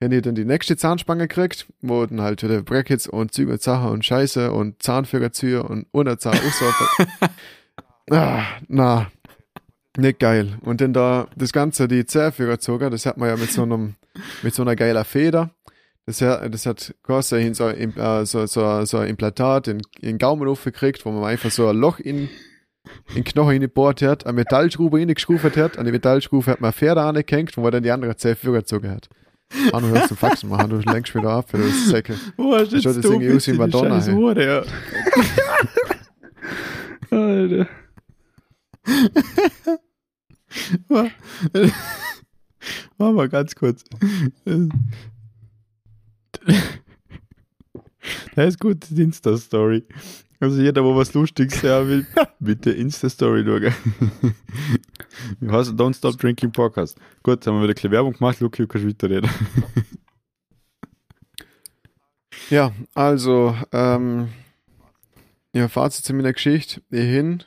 wenn 0.00 0.12
ihr 0.12 0.22
dann 0.22 0.34
die 0.34 0.44
nächste 0.44 0.76
Zahnspange 0.76 1.28
kriegt, 1.28 1.66
wo 1.80 2.04
dann 2.04 2.20
halt 2.20 2.42
wieder 2.42 2.62
Brackets 2.62 3.06
und 3.06 3.32
Züge 3.32 3.52
und 3.52 3.62
Sachen 3.62 3.90
und 3.90 4.04
Scheiße 4.04 4.52
und 4.52 4.82
Zahnführerzüge 4.82 5.62
und 5.62 5.86
ohne 5.92 6.18
Zahn 6.18 6.38
ah, 8.10 8.44
na, 8.68 9.10
nicht 9.96 10.18
geil. 10.18 10.58
Und 10.62 10.80
dann 10.80 10.92
da 10.92 11.28
das 11.36 11.52
Ganze, 11.52 11.88
die 11.88 12.04
Zerführerzoger, 12.04 12.90
das 12.90 13.06
hat 13.06 13.16
man 13.16 13.28
ja 13.28 13.36
mit 13.36 13.52
so 13.52 13.62
einem, 13.62 13.94
mit 14.42 14.54
so 14.54 14.62
einer 14.62 14.76
geiler 14.76 15.04
Feder. 15.04 15.50
Das 16.06 16.20
hat, 16.20 16.52
das 16.52 16.66
hat 16.66 16.94
hin 17.30 17.54
so, 17.54 17.68
äh, 17.68 18.26
so, 18.26 18.46
so, 18.46 18.84
so 18.84 18.98
ein 18.98 19.08
Implantat 19.08 19.68
in, 19.68 19.78
in 20.00 20.10
den 20.10 20.18
Gaumen 20.18 20.46
aufgekriegt, 20.48 21.06
wo 21.06 21.10
man 21.10 21.24
einfach 21.24 21.50
so 21.50 21.68
ein 21.68 21.76
Loch 21.76 21.98
in, 21.98 22.28
in 23.08 23.14
den 23.14 23.24
Knochen 23.24 23.60
gebohrt 23.60 24.02
hat, 24.02 24.26
eine 24.26 24.34
Metallschraube 24.34 24.98
reingeschraubt 24.98 25.56
hat, 25.56 25.78
an 25.78 25.86
die 25.86 25.92
Metallschraube 25.92 26.46
hat 26.46 26.60
man 26.60 26.68
eine 26.68 26.72
Feder 26.72 27.06
angehängt, 27.06 27.56
wo 27.56 27.62
man 27.62 27.72
dann 27.72 27.82
die 27.82 27.90
andere 27.90 28.16
Zerführerzoger 28.16 28.90
hat. 28.90 29.08
Ah, 29.72 29.80
du 29.80 29.88
hörst 29.88 30.08
zum 30.08 30.16
Faxen 30.16 30.48
machen, 30.50 30.68
du 30.68 30.78
lenkst 30.78 31.14
wieder 31.14 31.30
ab, 31.30 31.50
für 31.50 31.58
das 31.58 31.86
Säcke. 31.86 32.14
Hast 32.14 32.36
du 32.36 32.42
Schaut 32.42 32.72
jetzt 32.72 32.84
das 32.84 33.04
irgendwie 33.04 33.32
aus 33.32 33.46
wie 33.46 33.52
Madonna. 33.52 34.04
Hure, 34.06 34.44
ja. 34.44 34.62
Alter. 37.16 37.68
Mach 42.98 43.12
mal 43.12 43.28
ganz 43.28 43.54
kurz. 43.54 43.84
Das 48.34 48.48
ist 48.48 48.60
gut, 48.60 48.84
die 48.90 49.02
Insta-Story. 49.02 49.84
Also 50.40 50.60
jeder, 50.60 50.84
wo 50.84 50.94
was 50.94 51.14
Lustiges 51.14 51.60
sehen 51.60 51.88
will, 51.88 52.06
bitte 52.38 52.70
Insta-Story 52.70 53.44
schauen. 53.44 54.34
Wie 55.40 55.50
heißt 55.50 55.70
Don't 55.70 55.96
Stop 55.96 56.18
Drinking 56.18 56.52
Podcast. 56.52 56.98
Gut, 57.22 57.46
haben 57.46 57.54
wir 57.56 57.62
wieder 57.62 57.70
ein 57.70 57.74
bisschen 57.74 57.92
Werbung 57.92 58.12
gemacht, 58.12 58.40
Luki, 58.40 58.62
du 58.62 58.68
kannst 58.68 58.86
weiterreden. 58.86 59.30
Ja, 62.50 62.72
also, 62.94 63.56
ähm, 63.72 64.28
ja, 65.54 65.68
Fazit 65.68 66.04
zu 66.04 66.12
meiner 66.12 66.32
Geschichte. 66.32 66.82
Ich 66.90 67.00
hin, 67.00 67.42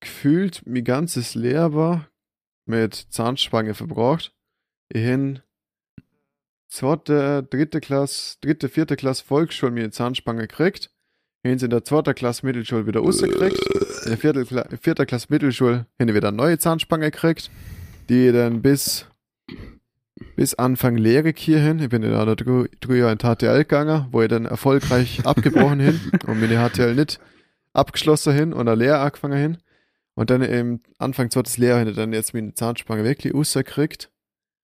gefühlt, 0.00 0.62
mein 0.66 0.82
ganzes 0.82 1.36
Leben 1.36 2.06
mit 2.66 2.94
Zahnspange 2.94 3.74
verbraucht. 3.74 4.34
Hin, 4.92 5.40
zweite, 6.68 7.42
dritte 7.42 7.80
Klasse, 7.80 8.36
dritte, 8.40 8.68
vierte 8.68 8.96
Klasse 8.96 9.24
Volksschule 9.24 9.72
mir 9.72 9.80
eine 9.80 9.90
Zahnspange 9.90 10.42
gekriegt. 10.42 10.90
Hin 11.42 11.58
in 11.58 11.70
der 11.70 11.84
zweiten 11.84 12.14
Klasse 12.14 12.46
Mittelschule 12.46 12.86
wieder 12.86 13.00
rausgekriegt. 13.00 13.60
In 14.04 14.10
der 14.10 14.18
vierten, 14.18 14.46
Kla 14.46 14.66
vierten 14.80 15.06
Klasse 15.06 15.26
Mittelschule 15.28 15.86
hin 15.98 16.14
wieder 16.14 16.28
eine 16.28 16.36
neue 16.36 16.58
Zahnspange 16.58 17.10
gekriegt, 17.10 17.50
die 18.08 18.32
dann 18.32 18.62
bis 18.62 19.06
bis 20.36 20.54
Anfang 20.54 20.96
Lehre 20.96 21.32
hier 21.36 21.58
hin. 21.58 21.80
Ich 21.80 21.88
bin 21.88 22.02
in 22.02 22.12
drei, 22.12 22.34
drei 22.80 22.94
Jahre 22.94 23.12
in 23.12 23.18
HTL 23.18 23.58
gegangen, 23.58 24.06
wo 24.10 24.22
ich 24.22 24.28
dann 24.28 24.46
erfolgreich 24.46 25.20
abgebrochen 25.24 25.80
hin 25.80 26.00
und 26.26 26.40
meine 26.40 26.68
HTL 26.68 26.94
nicht 26.94 27.20
abgeschlossen 27.72 28.32
hin 28.32 28.52
und 28.52 28.68
eine 28.68 28.76
Lehre 28.76 29.00
angefangen 29.00 29.38
hin. 29.38 29.58
Und 30.14 30.30
dann 30.30 30.42
im 30.42 30.80
Anfang 30.98 31.30
zweites 31.30 31.58
Lehrjahr 31.58 31.80
habe 31.80 31.90
ich 31.90 31.96
dann 31.96 32.12
jetzt 32.12 32.34
meine 32.34 32.54
Zahnspange 32.54 33.04
wirklich 33.04 33.34
rausgekriegt. 33.34 34.10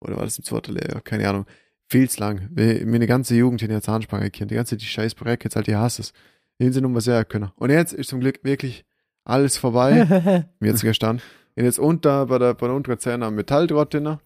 Oder 0.01 0.17
war 0.17 0.25
das 0.25 0.39
im 0.39 0.45
zweiten 0.45 0.73
Lehrjahr? 0.73 1.01
Keine 1.01 1.29
Ahnung. 1.29 1.47
Viel 1.89 2.09
zu 2.09 2.21
lang. 2.21 2.49
Meine 2.55 3.07
ganze 3.07 3.35
Jugend 3.35 3.63
in 3.63 3.69
der 3.69 3.83
Zahnspange 3.83 4.31
kennt. 4.31 4.51
Die 4.51 4.55
ganze 4.55 4.77
die 4.77 4.85
scheiß 4.85 5.15
Brackets, 5.15 5.57
halt, 5.57 5.67
die 5.67 5.77
hasse 5.77 6.03
es. 6.03 6.13
Den 6.61 6.73
sie 6.73 6.81
nur 6.81 7.01
sehr 7.01 7.25
können. 7.25 7.51
Und 7.57 7.71
jetzt 7.71 7.93
ist 7.93 8.11
zum 8.11 8.21
Glück 8.21 8.41
wirklich 8.45 8.85
alles 9.25 9.57
vorbei. 9.57 10.47
mir 10.61 10.69
jetzt 10.69 10.83
gestanden. 10.83 11.25
Und 11.57 11.65
jetzt 11.65 11.79
unter, 11.79 12.27
bei 12.27 12.39
der, 12.39 12.55
bei 12.55 12.67
der 12.67 12.77
unteren 12.77 12.99
Zähne 12.99 13.27
am 13.27 13.35
Metalldraht 13.35 13.93
drin. 13.95 14.19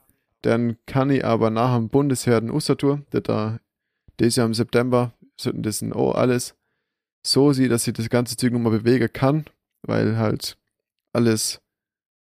Dann 0.43 0.77
kann 0.87 1.11
ich 1.11 1.25
aber 1.25 1.51
nach 1.51 1.75
dem 1.77 1.89
Bundesheer 1.89 2.41
den 2.41 2.51
Ostertour, 2.51 3.03
der 3.13 3.23
da, 3.23 3.59
dieses 4.21 4.37
Jahr 4.37 4.47
im 4.47 4.55
September, 4.55 5.13
sollten 5.37 5.63
das 5.63 5.81
dann 5.81 5.93
auch 5.93 6.15
alles 6.15 6.55
so 7.23 7.53
sieht, 7.53 7.73
dass 7.73 7.87
ich 7.87 7.95
das 7.95 8.09
ganze 8.09 8.37
Zeug 8.37 8.53
nochmal 8.53 8.79
bewegen 8.79 9.13
kann, 9.13 9.45
weil 9.83 10.17
halt 10.17 10.57
alles 11.13 11.61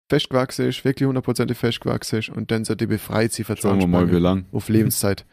festgewachsen 0.09 0.69
ist, 0.69 0.85
wirklich 0.85 1.07
hundertprozentig 1.07 1.57
festgewachsen 1.57 2.19
ist 2.19 2.29
und 2.29 2.51
dann 2.51 2.65
sollte 2.65 2.85
ich 2.85 2.91
befreit 2.91 3.33
sie 3.33 3.45
Schauen 3.45 3.81
wir 3.81 3.87
mal, 3.87 4.11
wie 4.11 4.17
lang. 4.17 4.47
auf 4.53 4.69
Lebenszeit. 4.69 5.25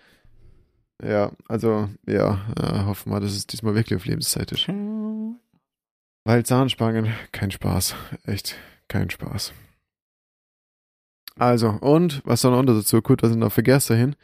Ja, 1.04 1.32
also, 1.48 1.90
ja, 2.06 2.46
äh, 2.58 2.86
hoffen 2.86 3.12
wir, 3.12 3.20
dass 3.20 3.32
es 3.32 3.48
diesmal 3.48 3.76
wirklich 3.76 3.98
auf 3.98 4.06
Lebenszeit 4.06 4.52
ist. 4.52 4.68
Weil 6.26 6.46
Zahnspangen, 6.46 7.14
kein 7.32 7.52
Spaß. 7.52 7.96
Echt, 8.26 8.58
kein 8.88 9.10
Spaß. 9.10 9.54
Also, 11.38 11.70
und, 11.70 12.22
was 12.26 12.42
dann 12.42 12.52
noch 12.52 12.64
dazu, 12.64 13.02
gut, 13.02 13.24
was 13.24 13.32
ich 13.32 13.38
noch 13.38 13.52
vergessen 13.52 13.96
hin, 13.96 14.16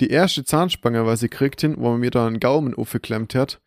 die 0.00 0.08
erste 0.08 0.42
Zahnspange, 0.42 1.04
was 1.04 1.22
ich 1.22 1.30
kriegt 1.30 1.60
hin, 1.60 1.76
wo 1.76 1.90
man 1.90 2.00
mir 2.00 2.10
da 2.10 2.26
einen 2.26 2.40
Gaumen 2.40 2.74
aufgeklemmt 2.74 3.34
hat, 3.34 3.60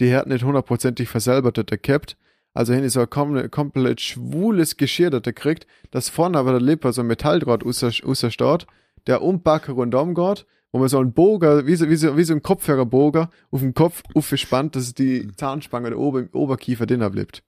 die 0.00 0.14
hat 0.14 0.26
nicht 0.26 0.42
hundertprozentig 0.42 1.08
verselbert, 1.08 1.58
das 1.58 1.82
gehabt. 1.82 2.16
Also 2.56 2.72
hin 2.72 2.84
ist 2.84 2.94
so 2.94 3.00
ein 3.00 3.10
kom 3.10 3.50
komplett 3.50 4.00
schwules 4.00 4.78
Geschirr, 4.78 5.10
das 5.10 5.20
er 5.26 5.34
kriegt, 5.34 5.66
das 5.90 6.08
vorne 6.08 6.38
aber 6.38 6.52
der 6.52 6.62
Lippe 6.62 6.90
so 6.94 7.02
ein 7.02 7.06
Metalldraht 7.06 7.66
rausstaut, 7.66 8.66
der 9.06 9.20
um 9.20 9.42
Backe 9.42 9.72
rundum 9.72 10.14
geht, 10.14 10.46
wo 10.72 10.78
man 10.78 10.88
so 10.88 10.98
einen 10.98 11.12
Bogen, 11.12 11.66
wie 11.66 11.76
so, 11.76 11.90
wie 11.90 11.96
so, 11.96 12.16
wie 12.16 12.24
so 12.24 12.32
ein 12.32 12.42
Kopfhörerbogen, 12.42 13.26
auf 13.50 13.60
dem 13.60 13.74
Kopf 13.74 14.02
aufgespannt, 14.14 14.74
dass 14.74 14.94
die 14.94 15.28
Zahnspange 15.36 15.90
der 15.90 15.98
Ober 15.98 16.28
Oberkiefer 16.32 16.86
drin 16.86 17.06
bleibt. 17.10 17.42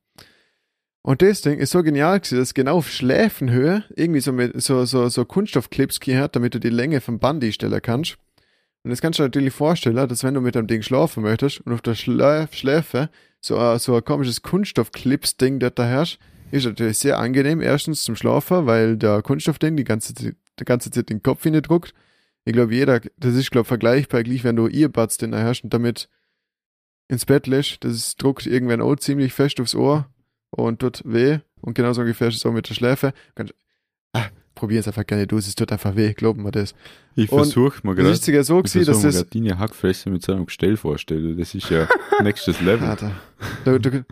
Und 1.00 1.22
das 1.22 1.40
Ding 1.40 1.58
ist 1.58 1.70
so 1.70 1.82
genial 1.82 2.20
gewesen, 2.20 2.38
dass 2.40 2.52
genau 2.52 2.76
auf 2.76 2.90
Schläfenhöhe 2.90 3.84
irgendwie 3.96 4.20
so 4.20 4.32
mit 4.32 4.60
so, 4.60 4.84
so, 4.84 5.08
so 5.08 5.24
Kunststoffclips 5.24 6.00
hat, 6.00 6.36
damit 6.36 6.54
du 6.54 6.60
die 6.60 6.68
Länge 6.68 7.00
vom 7.00 7.18
Band 7.18 7.42
stellen 7.54 7.80
kannst. 7.80 8.18
Und 8.82 8.90
das 8.90 9.00
kannst 9.00 9.18
du 9.18 9.22
dir 9.22 9.28
natürlich 9.28 9.54
vorstellen, 9.54 10.06
dass 10.06 10.22
wenn 10.22 10.34
du 10.34 10.42
mit 10.42 10.54
dem 10.54 10.66
Ding 10.66 10.82
schlafen 10.82 11.22
möchtest 11.22 11.62
und 11.62 11.72
auf 11.72 11.80
der 11.80 11.94
Schläf 11.94 12.52
Schläfe 12.52 13.08
so, 13.40 13.56
ein- 13.58 13.78
so 13.78 13.94
ein 13.96 14.04
komisches 14.04 14.42
Kunststoffclips-Ding, 14.42 15.58
das 15.60 15.72
da 15.74 15.84
herrscht, 15.84 16.18
ist 16.50 16.64
natürlich 16.66 16.98
sehr 16.98 17.18
angenehm. 17.18 17.60
Erstens 17.60 18.04
zum 18.04 18.16
Schlafen, 18.16 18.66
weil 18.66 18.96
der 18.96 19.22
Kunststoffding 19.22 19.76
die 19.76 19.84
ganze, 19.84 20.14
die 20.14 20.34
ganze 20.64 20.90
Zeit 20.90 21.10
den 21.10 21.22
Kopf 21.22 21.42
druckt. 21.42 21.94
Ich 22.44 22.52
glaube, 22.52 22.74
jeder, 22.74 23.00
das 23.18 23.34
ist, 23.34 23.50
glaube 23.50 23.66
vergleichbar, 23.66 24.22
gleich 24.22 24.44
wenn 24.44 24.56
du 24.56 24.68
Earbuds 24.68 25.18
den 25.18 25.32
da 25.32 25.38
herrschst 25.38 25.64
und 25.64 25.74
damit 25.74 26.08
ins 27.08 27.26
Bett 27.26 27.46
lässt, 27.46 27.84
das 27.84 27.92
ist, 27.94 28.22
druckt 28.22 28.46
irgendwann 28.46 28.80
auch 28.80 28.96
ziemlich 28.96 29.32
fest 29.32 29.60
aufs 29.60 29.74
Ohr. 29.74 30.08
und 30.50 30.78
tut 30.80 31.02
weh. 31.04 31.40
Und 31.60 31.74
genauso 31.74 32.00
ungefähr 32.00 32.28
ist 32.28 32.36
es 32.36 32.46
auch 32.46 32.52
mit 32.52 32.68
der 32.70 32.74
Schläfe. 32.74 33.12
Kannst, 33.34 33.52
ah, 34.14 34.28
probier 34.58 34.80
es 34.80 34.86
einfach 34.88 35.06
gerne 35.06 35.26
du, 35.26 35.38
es 35.38 35.54
tut 35.54 35.70
einfach 35.72 35.96
weh, 35.96 36.12
glauben 36.12 36.42
wir 36.44 36.50
das. 36.50 36.74
Ich 37.14 37.30
Und 37.32 37.38
versuche 37.38 37.80
mal 37.86 37.94
Das 37.94 38.02
gerade. 38.02 38.14
ist 38.14 38.24
sogar 38.24 38.44
so 38.44 38.58
Ich 38.58 38.72
gewesen, 38.72 38.86
dass 38.92 39.02
das. 39.02 39.26
deine 39.30 39.58
Hackfresse 39.58 40.10
mit 40.10 40.22
so 40.22 40.32
einem 40.32 40.46
Gestell 40.46 40.76
vorstelle. 40.76 41.34
Das 41.36 41.54
ist 41.54 41.70
ja 41.70 41.88
nächstes 42.22 42.60
Level. 42.60 42.86
Alter, 42.88 43.12
du, 43.64 43.78
du, 43.78 44.04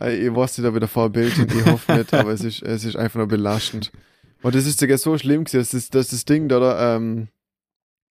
äh, 0.00 0.26
ich 0.26 0.34
weiß 0.34 0.58
nicht, 0.58 0.66
ob 0.66 0.74
ich 0.74 0.80
da 0.80 0.86
Vorbild 0.86 1.34
bin, 1.36 1.58
ich 1.58 1.66
hoffe 1.66 1.92
nicht, 1.94 2.12
aber 2.14 2.30
es 2.32 2.42
ist, 2.44 2.62
es 2.62 2.84
ist 2.84 2.96
einfach 2.96 3.18
nur 3.18 3.28
belastend. 3.28 3.90
Und 4.42 4.54
das 4.54 4.66
ist 4.66 4.78
sogar 4.78 4.98
so 4.98 5.16
schlimm 5.18 5.44
gewesen, 5.44 5.58
dass 5.58 5.70
das, 5.70 5.90
dass 5.90 6.08
das 6.08 6.24
Ding 6.24 6.48
da, 6.48 6.60
da 6.60 6.96
ähm, 6.96 7.28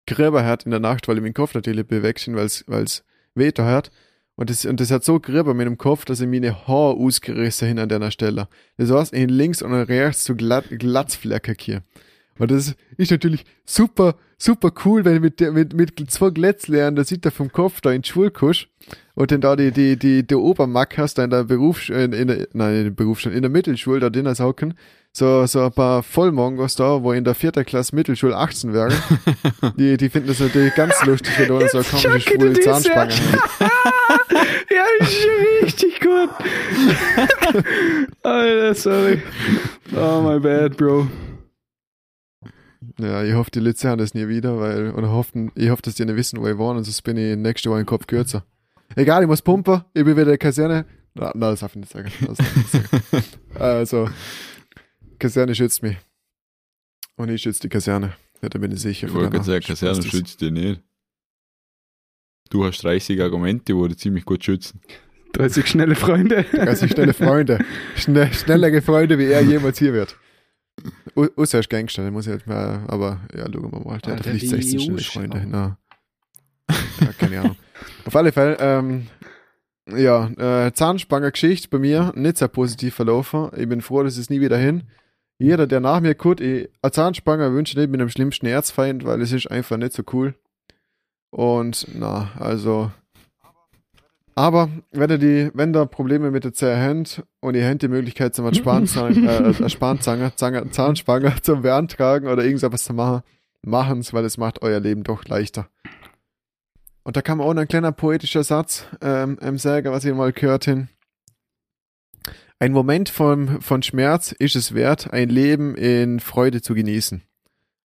Gräber 0.07 0.45
hat 0.45 0.65
in 0.65 0.71
der 0.71 0.81
Nacht, 0.81 1.09
weil 1.09 1.17
ich 1.17 1.23
meinen 1.23 1.35
Kopf 1.35 1.55
natürlich 1.55 1.87
bewegt 1.87 2.27
weil 2.33 2.47
es 2.47 3.05
weh 3.35 3.53
da 3.53 3.67
hat. 3.67 3.91
Und 4.37 4.51
das, 4.51 4.65
und 4.65 4.81
das 4.81 4.91
hat 4.91 5.05
so 5.05 5.21
Gräber 5.21 5.55
mit 5.55 5.67
dem 5.67 5.79
Kopf, 5.79 6.05
dass 6.05 6.21
ich 6.21 6.27
meine 6.27 6.67
Haare 6.67 6.95
ausgerissen 6.95 7.69
hin 7.69 7.79
an 7.79 7.89
der 7.89 8.11
Stelle. 8.11 8.49
Das 8.77 8.91
heißt, 8.91 9.13
in 9.13 9.29
links 9.29 9.63
und 9.63 9.73
rechts 9.73 10.25
so 10.25 10.35
glatt, 10.35 10.65
Glatzflecken 10.71 11.57
hier. 11.59 11.83
Und 12.39 12.51
das 12.51 12.75
ist 12.97 13.11
natürlich 13.13 13.45
super, 13.65 14.17
super 14.37 14.73
cool, 14.85 15.05
wenn 15.05 15.21
mit, 15.21 15.41
mit, 15.41 15.75
mit 15.75 16.11
zwei 16.11 16.31
Glätzlehren, 16.31 16.97
da 16.97 17.05
sieht 17.05 17.25
er 17.25 17.31
vom 17.31 17.53
Kopf 17.53 17.81
da 17.81 17.93
in 17.93 18.03
Schule 18.03 18.33
kommst 18.33 18.69
und 19.15 19.31
dann 19.31 19.41
da 19.41 19.55
die, 19.55 19.71
die, 19.71 19.97
die, 19.97 20.27
die 20.27 20.35
Obermack 20.35 20.99
hast, 20.99 21.19
da 21.19 21.25
in 21.25 21.31
der 21.31 21.45
Berufs, 21.45 21.89
in, 21.89 22.13
in 22.13 22.29
der, 22.29 22.49
nein, 22.53 22.77
in 22.77 22.85
der 22.85 22.91
Berufsschule, 22.91 23.35
in 23.35 23.43
der 23.43 23.51
Mittelschule, 23.51 24.01
da 24.01 24.11
drinnen 24.11 24.35
hocken, 24.37 24.75
so, 25.13 25.47
so 25.47 25.63
ein 25.63 25.73
paar 25.73 26.03
Vollmongos 26.03 26.75
da, 26.75 27.01
wo 27.05 27.13
in 27.13 27.23
der 27.23 27.37
vierten 27.37 27.65
Klasse 27.65 27.95
Mittelschule 27.95 28.37
18 28.37 28.73
wären, 28.73 28.93
die, 29.79 29.97
die 29.97 30.09
finden 30.09 30.29
das 30.29 30.41
natürlich 30.41 30.75
ganz 30.75 31.01
lustig, 31.05 31.33
wenn 31.39 31.49
du 31.49 31.69
so 31.69 31.79
eine 31.79 31.87
komische 31.87 32.21
schwule 32.21 32.61
Zahnspange 32.61 33.13
hast. 33.13 33.61
ja, 34.71 34.85
ist 34.99 35.27
richtig 35.63 36.01
gut. 36.01 36.31
Alter, 38.25 38.75
sorry. 38.75 39.23
Oh, 39.95 40.21
my 40.23 40.41
bad, 40.41 40.77
Bro. 40.77 41.07
Ja, 42.99 43.23
ich 43.23 43.35
hoffe, 43.35 43.51
die 43.53 43.61
Litze 43.61 43.89
haben 43.89 43.99
das 43.99 44.15
nie 44.15 44.27
wieder, 44.27 44.59
weil, 44.59 44.91
und 44.91 45.09
hoffen, 45.09 45.53
ich 45.55 45.71
hoffe, 45.71 45.83
dass 45.83 45.95
die 45.95 46.05
nicht 46.05 46.17
wissen, 46.17 46.41
wo 46.41 46.49
ich 46.49 46.59
wohne, 46.59 46.79
und 46.79 46.85
sonst 46.85 47.03
bin 47.03 47.17
ich 47.17 47.37
nächste 47.37 47.71
Woche 47.71 47.81
im 47.81 47.87
Kopf 47.87 48.09
kürzer. 48.09 48.45
Egal, 48.97 49.23
ich 49.23 49.29
muss 49.29 49.43
pumpen, 49.43 49.83
ich 49.93 50.05
bin 50.05 50.17
wieder 50.17 50.23
in 50.23 50.29
der 50.29 50.39
Kaserne. 50.39 50.87
Na, 51.15 51.33
na, 51.35 51.51
das 51.51 51.61
darf 51.61 51.75
ich 51.75 51.81
nicht 51.81 51.93
sagen. 51.93 52.09
Ich 52.09 52.21
nicht 52.21 52.71
sagen. 52.71 53.25
also, 53.55 54.09
Kaserne 55.19 55.55
schützt 55.55 55.83
mich. 55.83 55.97
Und 57.17 57.31
ich 57.31 57.43
schütze 57.43 57.61
die 57.61 57.69
Kaserne. 57.69 58.15
Ja, 58.43 58.49
da 58.49 58.59
bin 58.59 58.73
ich 58.73 58.81
sicher. 58.81 59.07
Ich 59.07 59.15
wollte 59.15 59.31
gerade 59.31 59.45
sagen, 59.45 59.65
Kaserne 59.65 60.03
schützt 60.03 60.41
dich 60.41 60.51
nicht. 60.51 60.83
Du 62.51 62.65
hast 62.65 62.83
30 62.83 63.21
Argumente, 63.23 63.73
die 63.73 63.89
dich 63.89 63.99
ziemlich 63.99 64.25
gut 64.25 64.45
schützen. 64.45 64.81
30 65.33 65.67
schnelle 65.67 65.95
Freunde. 65.95 66.45
Also 66.59 66.87
schnelle 66.87 67.15
Freunde. 67.15 67.65
Schnell, 67.97 68.33
schnellere 68.33 68.83
Freunde, 68.83 69.19
wie 69.19 69.27
er 69.27 69.43
jemals 69.43 69.79
hier 69.79 69.93
wird. 69.93 70.17
Außer 71.15 71.59
er 71.59 71.61
ist 71.61 71.71
Gangster, 71.71 72.03
den 72.03 72.13
muss 72.13 72.27
ich 72.27 72.33
jetzt 72.33 72.47
mal, 72.47 72.85
aber 72.89 73.21
ja, 73.35 73.47
schauen 73.53 73.73
wir 73.73 73.81
mal. 73.81 73.99
Der 73.99 74.17
hat 74.17 74.25
vielleicht 74.25 74.43
die 74.43 74.49
16 74.49 74.81
schnelle 74.81 75.03
Freunde. 75.03 75.45
Na. 75.47 75.79
Ja, 77.01 77.13
keine 77.19 77.41
Ahnung. 77.41 77.57
Auf 78.05 78.17
alle 78.17 78.33
Fälle, 78.33 78.57
ähm, 78.61 79.07
ja, 79.91 80.31
äh, 80.67 80.73
Zahnspanger-Geschichte 80.73 81.69
bei 81.69 81.79
mir 81.79 82.13
nicht 82.15 82.39
sehr 82.39 82.49
positiv 82.49 82.95
verlaufen. 82.95 83.51
Ich 83.57 83.69
bin 83.69 83.83
froh, 83.83 84.03
dass 84.03 84.17
es 84.17 84.31
nie 84.31 84.41
wieder 84.41 84.57
hin. 84.57 84.85
Jeder, 85.39 85.67
der 85.67 85.81
nach 85.81 86.01
mir 86.01 86.15
guckt, 86.15 86.41
ich, 86.41 86.71
ein 86.81 86.93
Zahnspanger 86.93 87.53
wünsche 87.53 87.79
nicht 87.79 87.91
mit 87.91 88.01
dem 88.01 88.09
schlimmsten 88.09 88.47
Erzfeind, 88.47 89.05
weil 89.05 89.21
es 89.21 89.33
ist 89.33 89.51
einfach 89.51 89.77
nicht 89.77 89.93
so 89.93 90.03
cool. 90.13 90.35
Und 91.31 91.89
na, 91.93 92.31
also. 92.39 92.93
Aber 94.37 94.69
wenn 94.91 95.11
ihr 95.11 95.19
die, 95.19 95.51
wenn 95.55 95.73
da 95.73 95.85
Probleme 95.85 96.31
mit 96.31 96.45
der 96.45 96.53
Zähne 96.53 96.83
habt 96.83 97.23
und 97.41 97.55
ihr 97.55 97.69
habt 97.69 97.83
die 97.83 97.89
Möglichkeit, 97.89 98.35
zum 98.35 98.53
Spanzang, 98.55 99.25
äh, 99.27 99.51
äh, 99.51 99.69
Spanzanger, 99.69 100.35
Zanger, 100.37 100.71
Zahnspanger 100.71 101.35
zum 101.43 101.63
beantragen 101.63 102.29
oder 102.29 102.45
irgendwas 102.45 102.85
zu 102.85 102.95
machen, 102.95 103.23
machen's, 103.63 104.13
weil 104.13 104.25
es 104.25 104.39
macht 104.39 104.63
euer 104.63 104.81
Leben 104.81 105.03
doch 105.03 105.25
leichter. 105.25 105.69
Und 107.05 107.17
da 107.17 107.23
kam 107.23 107.41
auch 107.41 107.53
noch 107.53 107.63
ein 107.63 107.69
kleiner 107.69 107.93
poetischer 107.93 108.45
Satz 108.45 108.87
ähm, 109.01 109.39
im 109.41 109.59
Säger, 109.59 109.93
was 109.93 110.05
ich 110.05 110.15
mal 110.15 110.33
gehört 110.33 110.65
hin. 110.65 110.89
Ein 112.59 112.73
Moment 112.73 113.11
von, 113.11 113.61
von 113.61 113.83
Schmerz 113.83 114.33
ist 114.33 114.57
es 114.57 114.75
wert, 114.75 115.13
ein 115.13 115.29
Leben 115.29 115.75
in 115.77 116.19
Freude 116.19 116.63
zu 116.63 116.75
genießen. 116.75 117.23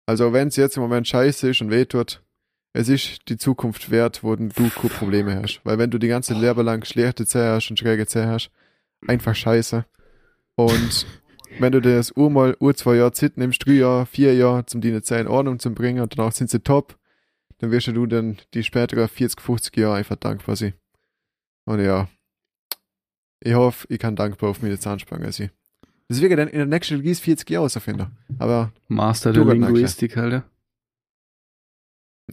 Also 0.05 0.32
wenn 0.32 0.47
es 0.47 0.55
jetzt 0.55 0.77
im 0.77 0.84
Moment 0.84 1.08
scheiße 1.08 1.49
ist 1.49 1.62
und 1.62 1.69
wehtut, 1.69 2.21
es 2.71 2.88
ist 2.88 3.27
die 3.27 3.38
Zukunft 3.38 3.91
wert, 3.91 4.23
wo 4.23 4.36
du 4.36 4.69
Probleme 4.69 5.41
hast. 5.41 5.60
Weil 5.63 5.79
wenn 5.79 5.89
du 5.89 5.97
die 5.97 6.08
ganze 6.08 6.34
Leben 6.34 6.63
lang 6.63 6.86
schlechte 6.86 7.25
Zähne 7.25 7.53
hast 7.53 7.69
und 7.69 7.79
schräge 7.79 8.05
Zähne 8.05 8.32
hast, 8.32 8.51
einfach 9.08 9.36
scheiße. 9.36 9.86
Und 10.55 11.08
wenn 11.58 11.71
du 11.71 11.82
das 11.82 12.15
Uhr 12.15 12.29
mal, 12.29 12.55
Uhr 12.60 12.75
zwei 12.75 12.95
Jahre 12.95 13.12
Zeit 13.12 13.38
nimmst, 13.38 13.65
drei 13.65 13.73
Jahre, 13.73 14.05
vier 14.05 14.36
Jahre, 14.36 14.65
zum 14.65 14.82
die 14.82 15.01
Zähne 15.01 15.21
in 15.21 15.27
Ordnung 15.27 15.60
zu 15.60 15.73
bringen 15.73 16.01
und 16.01 16.17
danach 16.17 16.32
sind 16.32 16.49
sie 16.49 16.60
top, 16.60 16.98
dann 17.60 17.72
wirst 17.72 17.88
du 17.88 18.06
dann 18.06 18.38
die 18.54 18.63
späteren 18.63 19.08
40, 19.08 19.39
50 19.39 19.78
Jahre 19.78 19.95
einfach 19.98 20.15
dankbar 20.15 20.56
sein. 20.56 20.74
Und 21.65 21.82
ja, 21.82 22.08
ich 23.41 23.54
hoffe, 23.54 23.86
ich 23.89 24.00
kann 24.00 24.15
dankbar 24.15 24.50
auf 24.50 24.62
meine 24.62 24.80
Zahnspange 24.80 25.32
sein. 25.32 25.52
Das 26.08 26.22
wird 26.22 26.32
dann 26.38 26.48
in 26.48 26.58
der 26.58 26.65
nächsten 26.65 26.95
Release 26.95 27.22
40 27.22 27.50
Jahre 27.50 27.65
auserfinden. 27.65 28.17
Aber 28.39 28.74
Master 28.88 29.32
Du, 29.32 29.45
der. 29.45 29.54
Linguistik, 29.54 30.17
Alter. 30.17 30.50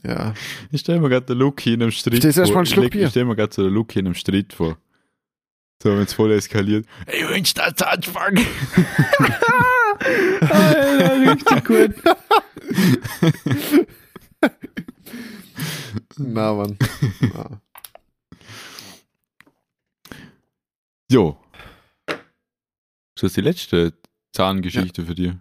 ja, 0.03 0.33
Ich 0.71 0.81
stelle 0.81 1.01
mir 1.01 1.11
gerade 1.11 1.27
den 1.27 1.37
Lucky 1.39 1.75
in 1.75 1.83
einem 1.83 1.91
Streit 1.91 2.25
einen 2.25 2.67
Schluck 2.67 2.95
Ich, 2.95 3.03
ich 3.03 3.11
stelle 3.11 3.27
mir 3.27 3.37
gerade 3.37 3.53
so 3.53 3.63
den 3.65 3.75
Lucky 3.75 3.99
in 3.99 4.07
einem 4.07 4.15
Streit 4.15 4.53
vor. 4.53 4.79
So, 5.83 5.91
wenn 5.91 6.05
es 6.05 6.15
voll 6.15 6.33
eskaliert. 6.33 6.87
Ich 7.07 7.29
wünsch 7.29 7.53
dir 7.53 7.65
einen 7.65 7.77
Zahnspange. 7.77 8.41
Alter, 10.41 11.33
richtig 11.33 11.65
gut. 11.65 11.95
na 16.19 16.55
Mann. 16.55 16.79
Ja. 17.21 17.61
Jo. 21.11 21.37
Ist 23.15 23.23
das 23.23 23.33
die 23.35 23.41
letzte 23.41 23.93
Zahngeschichte 24.33 25.05
für 25.05 25.15
dich? 25.15 25.33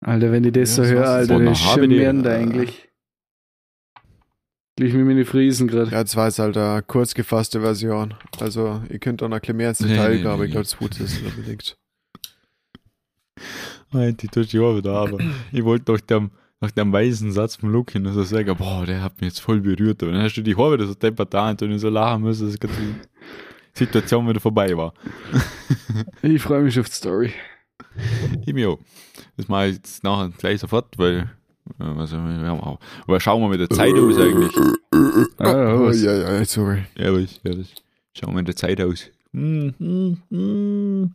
Alter, 0.00 0.32
wenn 0.32 0.44
ich 0.44 0.52
das 0.52 0.76
Ja, 0.76 0.84
so 0.84 0.90
höre. 0.90 1.08
Alter, 1.08 1.54
HBD, 1.54 1.86
mehr 2.10 2.14
äh, 2.24 2.36
eigentlich. 2.36 2.88
Gleich 4.76 4.92
mit 4.92 5.06
meine 5.06 5.24
Friesen 5.24 5.68
gerade. 5.68 5.90
Ja, 5.90 6.02
das 6.02 6.16
war 6.16 6.26
jetzt 6.26 6.38
halt 6.40 6.56
eine 6.56 6.82
kurz 6.82 7.14
gefasste 7.14 7.60
Version. 7.60 8.14
Also, 8.40 8.82
ihr 8.90 8.98
könnt 8.98 9.22
auch 9.22 9.28
noch 9.28 9.36
ein 9.36 9.40
bisschen 9.40 9.56
mehr 9.56 9.68
ins 9.68 9.80
Nee, 9.80 9.88
Detail 9.88 10.10
nee, 10.10 10.16
gehen, 10.18 10.26
aber 10.26 10.38
nee, 10.38 10.44
ich 10.46 10.50
glaube, 10.50 10.64
das 10.64 10.80
Wut 10.80 11.00
ist 11.00 11.22
unbedingt. 11.22 11.76
Nein, 13.92 14.16
die 14.16 14.26
tut 14.28 14.52
ja 14.52 14.76
wieder, 14.76 14.94
aber 14.94 15.18
ich 15.52 15.64
wollte 15.64 15.84
doch 15.84 16.00
dem, 16.00 16.32
nach 16.64 16.70
dem 16.70 16.92
weisen 16.92 17.30
Satz 17.30 17.56
vom 17.56 17.70
Lucky 17.70 18.00
noch 18.00 18.12
so 18.12 18.22
sagen, 18.22 18.56
boah, 18.56 18.86
der 18.86 19.02
hat 19.02 19.20
mich 19.20 19.28
jetzt 19.28 19.40
voll 19.40 19.60
berührt. 19.60 20.02
Aber 20.02 20.12
dann 20.12 20.22
hast 20.22 20.34
du 20.34 20.42
die 20.42 20.56
Haare 20.56 20.86
so 20.86 20.94
deppert 20.94 21.34
da 21.34 21.50
und 21.50 21.78
so 21.78 21.90
lachen 21.90 22.22
müssen, 22.22 22.46
dass 22.46 22.58
die 22.58 22.94
Situation 23.74 24.28
wieder 24.28 24.40
vorbei 24.40 24.76
war. 24.76 24.94
Ich 26.22 26.42
freue 26.42 26.62
mich 26.62 26.78
auf 26.80 26.88
die 26.88 26.94
Story. 26.94 27.32
Ich 28.46 28.54
mir 28.54 28.70
auch. 28.70 28.78
Das 29.36 29.48
mache 29.48 29.68
ich 29.68 29.76
jetzt 29.76 30.02
nachher 30.02 30.30
gleich 30.30 30.60
sofort, 30.60 30.96
weil, 30.98 31.30
also, 31.78 32.16
wir 32.16 32.46
haben 32.46 32.60
auch, 32.60 32.80
aber 33.06 33.20
schauen 33.20 33.42
wir 33.42 33.48
mit 33.48 33.60
der 33.60 33.70
Zeit 33.70 33.94
aus 33.94 34.18
eigentlich. 34.18 34.56
Ah, 35.38 35.74
Oh, 35.76 35.90
ja, 35.90 36.12
ja, 36.38 36.44
sorry. 36.44 36.84
Ja, 36.96 37.12
was. 37.12 37.40
Schauen 38.16 38.30
wir 38.30 38.36
mit 38.36 38.48
der 38.48 38.56
Zeit 38.56 38.80
aus. 38.80 39.10
Hm, 39.32 39.74
hm, 39.78 40.22
hm. 40.30 41.14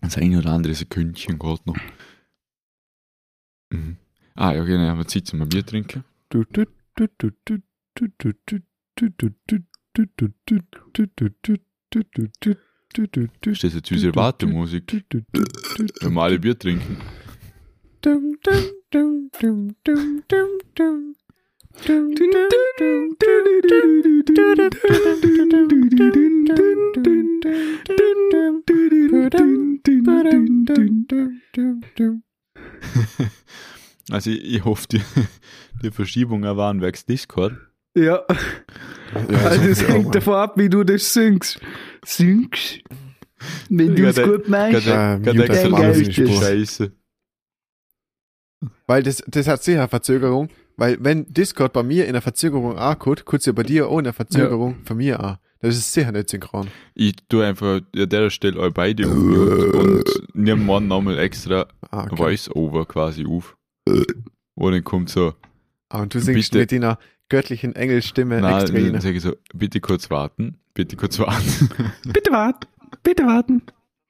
Das 0.00 0.16
eine 0.16 0.38
oder 0.38 0.50
andere 0.52 0.74
Sekündchen 0.74 1.38
geht 1.38 1.66
noch. 1.66 1.76
Mhm. 3.70 3.96
Ah, 4.34 4.52
ja, 4.52 4.62
okay, 4.62 4.72
dann 4.72 4.86
haben 4.88 4.98
wir 4.98 5.06
Zeit 5.06 5.26
zum 5.26 5.46
Bier 5.48 5.64
trinken. 5.64 6.04
Ist 13.46 13.64
das 13.64 13.74
jetzt 13.74 13.92
unsere 13.92 14.14
Wartemusik? 14.14 15.04
Normale 16.02 16.38
Bier 16.38 16.58
trinken. 16.58 16.96
Also 34.10 34.30
ich, 34.30 34.56
ich 34.56 34.64
hoffe, 34.64 34.88
die, 34.90 35.00
die 35.82 35.90
Verschiebung 35.90 36.42
war 36.42 36.72
ein 36.72 36.92
Discord. 37.08 37.54
Ja. 37.94 38.24
ja 39.30 39.38
also 39.44 39.62
es 39.68 39.86
hängt 39.86 40.08
auch, 40.08 40.10
davon 40.10 40.34
ab, 40.34 40.52
wie 40.56 40.68
du 40.68 40.84
das 40.84 41.12
singst. 41.12 41.60
Singst? 42.04 42.80
Wenn 43.68 43.94
du 43.94 44.08
es 44.08 44.20
gut 44.20 44.48
meinst, 44.48 44.86
ah, 44.88 45.16
dann 45.18 45.36
ich 46.00 46.16
das. 46.16 46.28
Scheiße. 46.28 46.92
Weil 48.86 49.02
das, 49.02 49.22
das 49.26 49.46
hat 49.46 49.62
sicher 49.62 49.78
eine 49.78 49.88
Verzögerung, 49.88 50.48
weil 50.76 50.98
wenn 51.00 51.24
Discord 51.32 51.72
bei 51.72 51.82
mir 51.82 52.06
in 52.06 52.12
der 52.12 52.22
Verzögerung 52.22 52.76
ankommt, 52.76 52.98
kommt, 52.98 53.24
kurz 53.24 53.46
ja 53.46 53.52
bei 53.52 53.62
dir 53.62 53.88
auch 53.88 53.98
in 53.98 54.04
der 54.04 54.12
Verzögerung 54.12 54.72
ja. 54.72 54.84
von 54.84 54.96
mir 54.98 55.24
auch. 55.24 55.36
Das 55.62 55.76
ist 55.76 55.92
sicher 55.92 56.10
nicht 56.12 56.30
synchron. 56.30 56.68
Ich 56.94 57.14
tue 57.28 57.44
einfach 57.46 57.80
an 57.94 58.08
der 58.08 58.30
Stelle 58.30 58.58
euch 58.58 58.72
beide 58.72 59.06
und 59.08 60.04
nehme 60.34 60.62
morgen 60.64 60.88
nochmal 60.88 61.18
extra 61.18 61.66
Ah, 61.90 62.04
okay. 62.04 62.16
Voice-Over 62.16 62.86
quasi 62.86 63.26
auf. 63.26 63.56
Und 63.86 64.72
dann 64.72 64.84
kommt 64.84 65.10
so, 65.10 65.34
Ah, 65.90 66.02
und 66.02 66.14
du 66.14 66.20
singst 66.20 66.52
Bitte. 66.52 66.58
mit 66.60 66.72
deiner 66.84 66.98
göttlichen 67.28 67.74
Engelstimme 67.76 68.40
nein, 68.40 68.60
extra 68.62 68.78
dann 68.78 69.00
sage 69.00 69.16
ich 69.16 69.22
so, 69.22 69.34
bitte 69.52 69.80
kurz 69.80 70.08
warten, 70.08 70.58
bitte 70.72 70.96
kurz 70.96 71.18
warten. 71.18 71.68
Bitte 72.12 72.30
warten, 72.32 72.66
bitte 73.02 73.24
warten. 73.24 73.62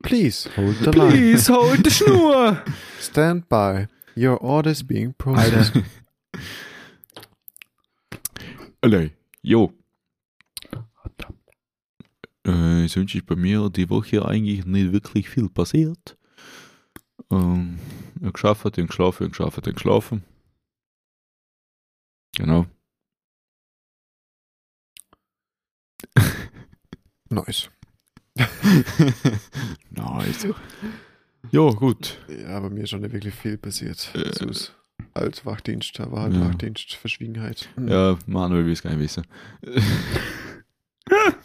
Please, 0.02 0.48
hold 0.56 0.76
the 0.78 0.90
line. 0.90 1.10
Please 1.10 1.52
hold 1.52 1.84
die 1.84 1.90
Schnur. 1.90 2.62
Stand 3.00 3.48
by. 3.48 3.86
Your 4.16 4.40
orders 4.42 4.82
being 4.84 5.14
processed. 5.18 5.72
Allee, 8.82 9.10
jo. 9.42 9.72
Äh, 12.46 12.88
sonst 12.88 13.14
ist 13.14 13.26
bei 13.26 13.36
mir 13.36 13.68
die 13.70 13.90
Woche 13.90 14.24
eigentlich 14.24 14.64
nicht 14.64 14.92
wirklich 14.92 15.28
viel 15.28 15.48
passiert. 15.48 16.16
Ähm, 17.30 17.78
ich 18.22 18.32
geschafft, 18.32 18.76
dann 18.76 18.86
geschlafen, 18.86 19.24
ich 19.26 19.32
geschafft, 19.32 19.66
dann 19.66 19.74
geschlafen. 19.74 20.24
Genau. 22.36 22.66
Nice. 27.32 27.70
nice. 29.90 30.48
Ja, 31.52 31.70
gut. 31.70 32.18
Ja, 32.28 32.58
bei 32.58 32.70
mir 32.70 32.82
ist 32.82 32.90
schon 32.90 33.02
nicht 33.02 33.12
wirklich 33.12 33.34
viel 33.36 33.56
passiert. 33.56 34.10
Äh. 34.16 34.50
Ist 34.50 34.74
als 35.14 35.46
Wachdienst, 35.46 35.98
da 35.98 36.10
war 36.10 36.22
halt 36.22 36.34
Ja. 36.34 36.40
Wachdienst, 36.48 36.94
Verschwiegenheit. 36.94 37.68
Ja, 37.86 38.18
Manuel 38.26 38.66
will 38.66 38.72
es 38.72 38.82
gar 38.82 38.90
nicht 38.90 39.00
wissen. 39.00 39.24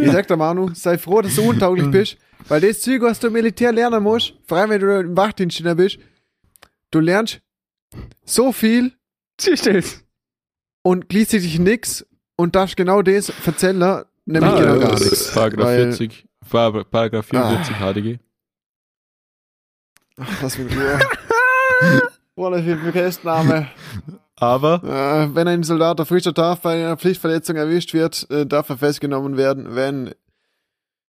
Ich 0.00 0.12
sag 0.12 0.26
der 0.28 0.36
Manu, 0.36 0.70
sei 0.74 0.98
froh, 0.98 1.20
dass 1.22 1.34
du 1.36 1.42
untauglich 1.42 1.90
bist, 1.90 2.16
weil 2.48 2.60
das 2.60 2.80
Zeug, 2.80 3.02
was 3.02 3.18
du 3.20 3.26
im 3.28 3.32
Militär 3.34 3.72
lernen 3.72 4.02
musst, 4.02 4.34
vor 4.46 4.58
allem 4.58 4.70
wenn 4.70 4.80
du 4.80 5.00
im 5.00 5.16
Wachdienst 5.16 5.62
bist, 5.76 5.98
du 6.90 7.00
lernst 7.00 7.40
so 8.24 8.52
viel 8.52 8.92
das? 9.66 10.04
und 10.82 11.08
gleichzeitig 11.08 11.58
nix 11.58 12.06
und 12.36 12.54
darfst 12.54 12.76
genau 12.76 13.02
das 13.02 13.32
erzählen, 13.44 14.04
nämlich 14.24 14.52
Ah, 14.52 14.60
genau 14.60 14.74
ja, 14.74 14.80
gar 14.80 14.90
das 14.92 15.00
nichts. 15.00 15.32
Paragraph 15.34 15.66
Weil- 15.66 15.92
40, 15.92 16.26
Par- 16.48 16.84
Paragraph 16.84 17.26
44 17.26 17.76
HDG. 17.76 18.18
Ach, 20.18 20.42
mich 20.58 20.70
in 20.72 20.78
Ruhe. 20.78 20.98
Boah, 22.34 22.50
das 22.50 22.64
wird 22.64 22.82
mir 22.82 22.92
Festnahme. 22.92 23.68
Aber, 24.40 24.82
Äh, 24.82 25.34
wenn 25.34 25.46
ein 25.48 25.62
Soldat 25.62 26.00
auf 26.00 26.08
frischer 26.08 26.34
Tat 26.34 26.62
bei 26.62 26.84
einer 26.84 26.96
Pflichtverletzung 26.96 27.56
erwischt 27.56 27.92
wird, 27.92 28.26
äh, 28.30 28.46
darf 28.46 28.70
er 28.70 28.78
festgenommen 28.78 29.36
werden, 29.36 29.76
wenn 29.76 30.14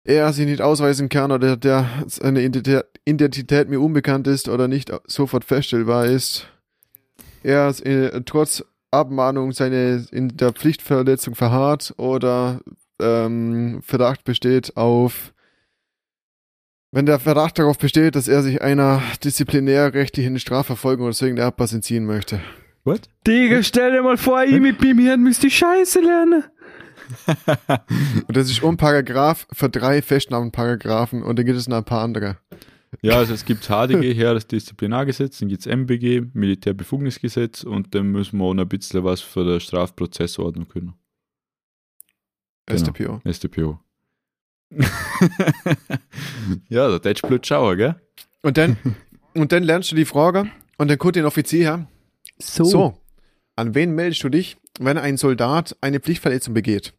er 0.05 0.33
sich 0.33 0.47
nicht 0.47 0.63
ausweisen 0.63 1.11
kann 1.11 1.31
oder 1.31 1.57
der 1.59 1.87
seine 2.07 2.43
Identität, 2.43 3.69
mir 3.69 3.81
unbekannt 3.81 4.27
ist 4.27 4.49
oder 4.49 4.67
nicht 4.67 4.91
sofort 5.07 5.45
feststellbar 5.45 6.07
ist. 6.07 6.47
Er 7.43 7.69
äh, 7.85 8.23
trotz 8.25 8.65
Abmahnung 8.91 9.53
seine 9.53 10.07
in 10.11 10.37
der 10.37 10.53
Pflichtverletzung 10.53 11.35
verharrt 11.35 11.95
oder 11.99 12.61
ähm, 12.99 13.83
Verdacht 13.83 14.25
besteht 14.25 14.77
auf 14.77 15.33
wenn 16.93 17.07
der 17.07 17.21
Verdacht 17.21 17.57
darauf 17.57 17.79
besteht, 17.79 18.17
dass 18.17 18.27
er 18.27 18.43
sich 18.43 18.63
einer 18.63 19.01
disziplinärrechtlichen 19.23 20.41
Strafverfolgung 20.41 21.07
oder 21.07 21.13
so 21.13 21.25
irgendeiner 21.25 21.55
Art 21.57 21.73
entziehen 21.73 22.05
möchte. 22.05 22.41
What? 22.85 23.09
Digga, 23.27 23.63
stell 23.63 23.93
dir 23.93 24.03
mal 24.03 24.17
vor, 24.17 24.45
ich 24.45 24.61
mit 24.61 24.81
meinem 24.81 24.99
Hirn 24.99 25.23
müsste 25.23 25.47
die 25.47 25.53
Scheiße 25.53 26.01
lernen. 26.01 26.45
Und 28.27 28.37
das 28.37 28.51
ist 28.51 28.63
um 28.63 28.77
Paragraph 28.77 29.47
für 29.53 29.69
drei 29.69 30.01
Festnahmenparagraphen 30.03 31.23
und 31.23 31.39
dann 31.39 31.47
gibt 31.47 31.59
es 31.59 31.69
noch 31.69 31.79
ein 31.79 31.85
paar 31.85 32.05
andere. 32.05 32.39
Ja, 33.03 33.17
also 33.17 33.35
es 33.35 33.45
gibt 33.45 33.65
HDG, 33.65 34.15
Heeresdisziplinargesetz, 34.15 35.39
dann 35.39 35.49
gibt 35.49 35.61
es 35.61 35.67
MBG, 35.67 36.23
Militärbefugnisgesetz 36.33 37.63
und 37.63 37.95
dann 37.95 38.13
müssen 38.13 38.39
wir 38.39 38.45
auch 38.45 38.55
noch 38.55 38.65
ein 38.65 38.69
bisschen 38.69 39.05
was 39.05 39.21
für 39.21 39.45
die 39.45 39.61
Strafprozessordnung 39.61 40.69
können. 40.69 40.95
Genau. 42.67 42.79
StPO. 42.79 43.21
StPO. 43.33 43.81
ja, 46.69 46.99
da 46.99 47.13
du 47.13 47.27
blöd 47.27 47.47
schauen, 47.47 47.77
gell? 47.77 47.97
Und 48.43 48.57
dann, 48.57 48.77
und 49.35 49.53
dann 49.53 49.63
lernst 49.65 49.91
du 49.91 49.97
die 49.97 50.05
Frage 50.05 50.51
und 50.79 50.89
dann 50.89 50.99
kommt 50.99 51.17
ein 51.17 51.25
Offizier 51.25 51.63
her. 51.63 51.89
So. 52.39 52.65
So, 52.65 52.95
an 53.57 53.75
wen 53.75 53.95
meldest 53.95 54.23
du 54.25 54.29
dich, 54.29 54.57
wenn 54.79 54.97
ein 54.99 55.17
Soldat 55.17 55.77
eine 55.81 56.01
Pflichtverletzung 56.01 56.55
begeht? 56.55 56.95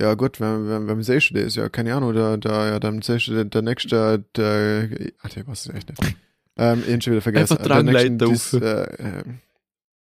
Ja 0.00 0.14
gut, 0.14 0.40
wenn, 0.40 0.68
wenn, 0.68 0.88
wenn 0.88 0.96
du 1.30 1.34
das? 1.34 1.54
Ja, 1.54 1.68
keine 1.68 1.94
Ahnung, 1.94 2.12
da, 2.14 2.36
da, 2.36 2.68
ja, 2.70 2.80
dann 2.80 3.02
du, 3.28 3.44
der, 3.44 3.62
nächste, 3.62 4.24
der, 4.36 4.90
ich 5.00 5.14
weiß 5.46 5.66
es 5.68 5.74
echt 5.74 5.88
nicht. 5.90 6.16
Ähm, 6.56 6.82
ich 6.86 7.04
schon 7.04 7.12
wieder 7.12 7.22
vergessen. 7.22 7.56
Einfach 7.58 7.66
Der 7.66 7.82
nächste, 7.82 8.26
auf. 8.26 8.62
äh, 8.62 8.82
ähm, 8.98 9.38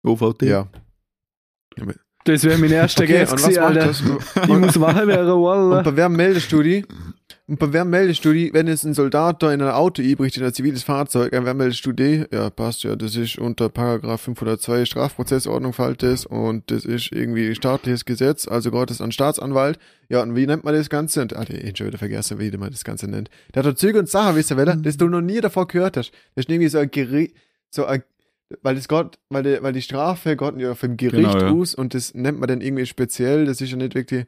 OVT. 0.04 0.42
ja. 0.44 0.68
Das 2.26 2.44
wäre 2.44 2.58
mein 2.58 2.72
erster 2.72 3.04
Okay, 3.04 3.20
Guess 3.20 3.32
und 3.32 3.42
was 3.44 3.48
gewesen, 3.48 3.64
Alter. 3.64 4.44
Ich 4.44 4.48
muss 4.60 4.80
wahr 4.80 5.08
werden, 5.08 5.30
Und 5.32 5.44
Wallah. 5.44 5.82
bei 5.82 5.96
wer 5.96 6.10
meldest 6.10 6.52
du 6.52 6.62
die? 6.62 6.86
Und 7.50 7.58
bei 7.58 7.74
wer 7.74 7.84
meldest 7.84 8.24
du 8.26 8.32
die, 8.32 8.54
wenn 8.54 8.68
jetzt 8.68 8.84
ein 8.84 8.94
Soldat 8.94 9.42
da 9.42 9.52
in 9.52 9.60
ein 9.64 9.72
Auto 9.72 10.04
übricht, 10.04 10.38
in 10.38 10.44
ein 10.44 10.54
ziviles 10.54 10.84
Fahrzeug, 10.84 11.34
an 11.34 11.46
wer 11.46 11.56
meldest 11.56 11.84
du 11.84 11.94
die? 11.94 12.24
Ja, 12.32 12.52
passt 12.52 12.84
ja, 12.84 12.96
das 12.96 13.16
ist 13.16 13.40
unter 13.40 13.70
Paragraph 13.70 14.22
502 14.22 14.86
Strafprozessordnung 14.86 15.74
fällt 15.74 16.04
das 16.04 16.28
und 16.28 16.70
das 16.70 16.86
ist 16.86 17.12
irgendwie 17.12 17.56
staatliches 17.56 18.06
Gesetz, 18.06 18.48
also 18.48 18.70
geht 18.70 18.92
es 18.92 19.02
an 19.02 19.12
Staatsanwalt. 19.12 19.80
Ja, 20.10 20.22
und 20.22 20.36
wie 20.36 20.46
nennt 20.46 20.64
man 20.64 20.76
das 20.76 20.92
Ganze? 20.92 21.24
Und, 21.24 21.36
Alter, 21.36 21.56
ich 21.56 21.76
schon 21.76 21.88
wieder 21.88 21.98
vergessen, 21.98 22.38
wie 22.38 22.56
man 22.56 22.70
das 22.70 22.84
Ganze 22.84 23.08
nennt. 23.08 23.32
Der 23.56 23.64
hat 23.64 23.72
da 23.72 23.76
Züge 23.76 23.98
und 23.98 24.08
Sachen, 24.08 24.36
wisst 24.36 24.52
ihr, 24.52 24.58
wer, 24.58 24.76
das 24.76 24.98
du 24.98 25.08
noch 25.08 25.22
nie 25.22 25.42
davor 25.42 25.68
gehört 25.68 25.98
hast. 25.98 26.12
Das 26.36 26.46
ist 26.46 26.52
irgendwie 26.52 26.70
so 26.70 26.78
ein 26.78 26.92
Gericht, 26.92 27.34
so 27.72 27.86
ein, 27.86 28.04
weil 28.62 28.76
das 28.76 28.88
Gott, 28.88 29.18
weil 29.30 29.42
die, 29.42 29.58
weil 29.64 29.74
die 29.74 29.82
Strafe 29.82 30.36
geht 30.36 30.60
ja 30.60 30.76
vom 30.76 30.98
Gericht 30.98 31.32
Genau, 31.32 31.46
ja. 31.46 31.52
aus 31.52 31.74
und 31.74 31.96
das 31.96 32.14
nennt 32.14 32.40
man 32.40 32.48
dann 32.48 32.62
irgendwie 32.62 32.86
speziell, 32.86 33.46
das 33.46 33.60
ist 33.60 33.72
ja 33.72 33.78
nicht 33.78 33.96
wirklich, 33.96 34.28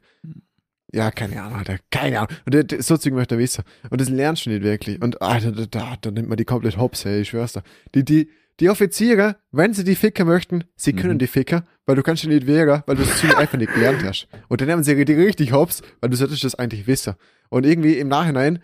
ja, 0.94 1.10
keine 1.10 1.42
Ahnung, 1.42 1.58
Alter, 1.58 1.78
keine 1.90 2.20
Ahnung. 2.20 2.30
Und 2.44 2.72
das, 2.72 2.86
so 2.86 2.96
Zeug 2.96 3.14
möchte 3.14 3.34
er 3.36 3.38
wissen. 3.38 3.64
Und 3.90 4.00
das 4.00 4.08
lernst 4.10 4.46
du 4.46 4.50
nicht 4.50 4.62
wirklich. 4.62 5.00
Und 5.00 5.22
Alter, 5.22 5.52
da, 5.52 5.64
da, 5.66 5.96
da 6.00 6.10
nimmt 6.10 6.28
man 6.28 6.36
die 6.36 6.44
komplett 6.44 6.76
hops, 6.76 7.04
hey, 7.04 7.22
ich 7.22 7.30
schwör's 7.30 7.54
dir. 7.54 7.62
Die, 7.94 8.04
die, 8.04 8.28
die 8.60 8.68
Offiziere, 8.68 9.36
wenn 9.50 9.72
sie 9.72 9.84
die 9.84 9.94
ficken 9.94 10.26
möchten, 10.26 10.64
sie 10.76 10.92
können 10.92 11.14
Mhm. 11.14 11.18
die 11.20 11.26
ficken, 11.26 11.62
weil 11.86 11.96
du 11.96 12.02
kannst 12.02 12.22
ja 12.24 12.28
nicht 12.28 12.46
wehren, 12.46 12.82
weil 12.86 12.96
du 12.96 13.02
das 13.04 13.18
Zeug 13.20 13.36
einfach 13.36 13.56
nicht 13.58 13.72
gelernt 13.72 14.04
hast. 14.04 14.28
Und 14.48 14.60
dann 14.60 14.68
nehmen 14.68 14.84
sie 14.84 15.02
die 15.04 15.12
richtig 15.14 15.52
hops, 15.52 15.82
weil 16.00 16.10
du 16.10 16.16
solltest 16.16 16.44
das 16.44 16.54
eigentlich 16.54 16.86
wissen. 16.86 17.14
Und 17.48 17.64
irgendwie 17.66 17.94
im 17.98 18.08
Nachhinein 18.08 18.62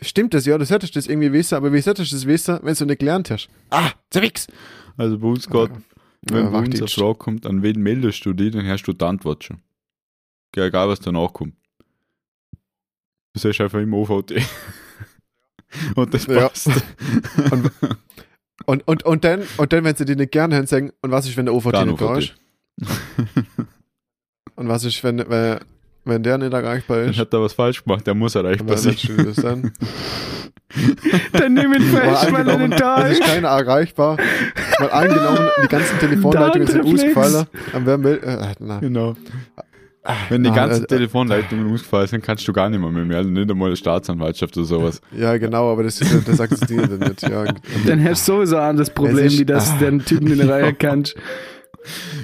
stimmt 0.00 0.32
das 0.34 0.46
ja, 0.46 0.56
du 0.58 0.64
solltest 0.64 0.94
das 0.96 1.06
irgendwie 1.08 1.32
wissen, 1.32 1.54
aber 1.56 1.72
wie 1.72 1.80
solltest 1.80 2.12
du 2.12 2.16
das 2.16 2.26
wissen, 2.26 2.58
wenn 2.62 2.74
du 2.74 2.84
nicht 2.86 2.98
gelernt 3.00 3.30
hast? 3.30 3.48
Ah, 3.70 3.90
zerwix! 4.10 4.46
Also 4.96 5.18
bei 5.18 5.26
uns 5.28 5.48
geht, 5.48 5.70
wenn 6.30 6.44
Ja, 6.44 6.50
bei 6.50 6.58
uns 6.58 6.78
eine. 6.80 6.88
Frage 6.88 7.14
kommt, 7.18 7.46
an 7.46 7.62
wen 7.62 7.82
meldest 7.82 8.24
du 8.24 8.32
die, 8.32 8.50
dann 8.50 8.66
hast 8.66 8.84
du 8.84 8.92
die 8.92 9.04
Antwort 9.04 9.44
schon. 9.44 9.58
Egal, 10.64 10.88
was 10.88 11.00
danach 11.00 11.32
kommt. 11.32 11.54
Du 13.34 13.40
sagst 13.40 13.60
einfach 13.60 13.80
immer 13.80 13.98
OVT. 13.98 14.32
Und 15.94 16.14
das 16.14 16.26
Ja. 16.26 16.48
passt. 16.48 16.68
Und, 17.50 17.70
und, 18.64 18.88
und, 18.88 19.02
und 19.04 19.24
dann, 19.24 19.42
und 19.58 19.72
dann, 19.72 19.84
wenn 19.84 19.94
sie 19.96 20.04
die 20.06 20.16
nicht 20.16 20.32
gerne 20.32 20.54
hören, 20.54 20.66
sagen, 20.66 20.90
und 21.02 21.10
was 21.10 21.26
ist, 21.28 21.36
wenn 21.36 21.44
der 21.46 21.54
OVT 21.54 21.72
Kein 21.72 21.88
nicht 21.88 22.00
da 22.00 22.16
ist? 22.18 22.34
Und 24.54 24.68
was 24.68 24.84
ist, 24.84 25.02
wenn, 25.04 25.18
wenn, 25.28 25.58
wenn 26.04 26.22
der 26.22 26.38
nicht 26.38 26.52
erreichbar 26.52 26.98
Dann 27.00 27.10
ist? 27.10 27.18
hat 27.18 27.32
er 27.34 27.42
was 27.42 27.52
falsch 27.52 27.84
gemacht, 27.84 28.06
der 28.06 28.14
muss 28.14 28.34
erreichbar 28.34 28.76
dann 28.76 29.34
sein. 29.34 29.34
dann? 29.42 29.72
Dann 31.32 31.54
nimm 31.54 31.72
ihn 31.74 31.82
fest, 31.82 32.32
weil 32.32 32.48
er 32.48 32.58
nicht 32.68 32.80
da 32.80 33.02
ist 33.06 33.20
ist. 33.20 33.26
keiner 33.26 33.48
erreichbar. 33.48 34.16
Weil 34.78 34.90
angenommen, 34.90 35.48
die 35.62 35.68
ganzen 35.68 35.98
Telefonleitungen 36.00 36.66
sind 36.68 36.84
ausgefallen. 36.84 37.46
Dann 37.72 37.86
wer 37.86 38.02
will, 38.02 38.20
äh, 38.22 38.54
na. 38.60 38.78
Genau. 38.80 39.16
Wenn 40.28 40.44
die 40.44 40.50
ganzen 40.50 40.84
äh, 40.84 40.86
Telefonleitungen 40.86 41.72
ausgefallen 41.72 42.06
sind, 42.08 42.24
kannst 42.24 42.46
du 42.46 42.52
gar 42.52 42.68
nicht 42.68 42.80
mehr 42.80 42.90
melden, 42.90 43.32
nicht 43.32 43.50
einmal 43.50 43.70
die 43.70 43.76
Staatsanwaltschaft 43.76 44.56
oder 44.56 44.66
sowas. 44.66 45.00
Ja, 45.16 45.36
genau, 45.36 45.72
aber 45.72 45.82
das, 45.84 45.98
das 45.98 46.40
existiert 46.40 46.90
ja 46.90 47.08
nicht. 47.08 47.22
Ja. 47.22 47.44
Dann 47.86 48.04
hast 48.04 48.26
du 48.28 48.34
sowieso 48.34 48.56
ein 48.56 48.70
anderes 48.70 48.90
Problem, 48.90 49.26
ist- 49.26 49.38
wie 49.38 49.44
dass 49.44 49.70
ah. 49.70 49.76
du 49.78 49.84
den 49.84 50.04
Typen 50.04 50.30
in 50.32 50.38
der 50.38 50.48
Reihe 50.48 50.74
kannst. 50.78 51.16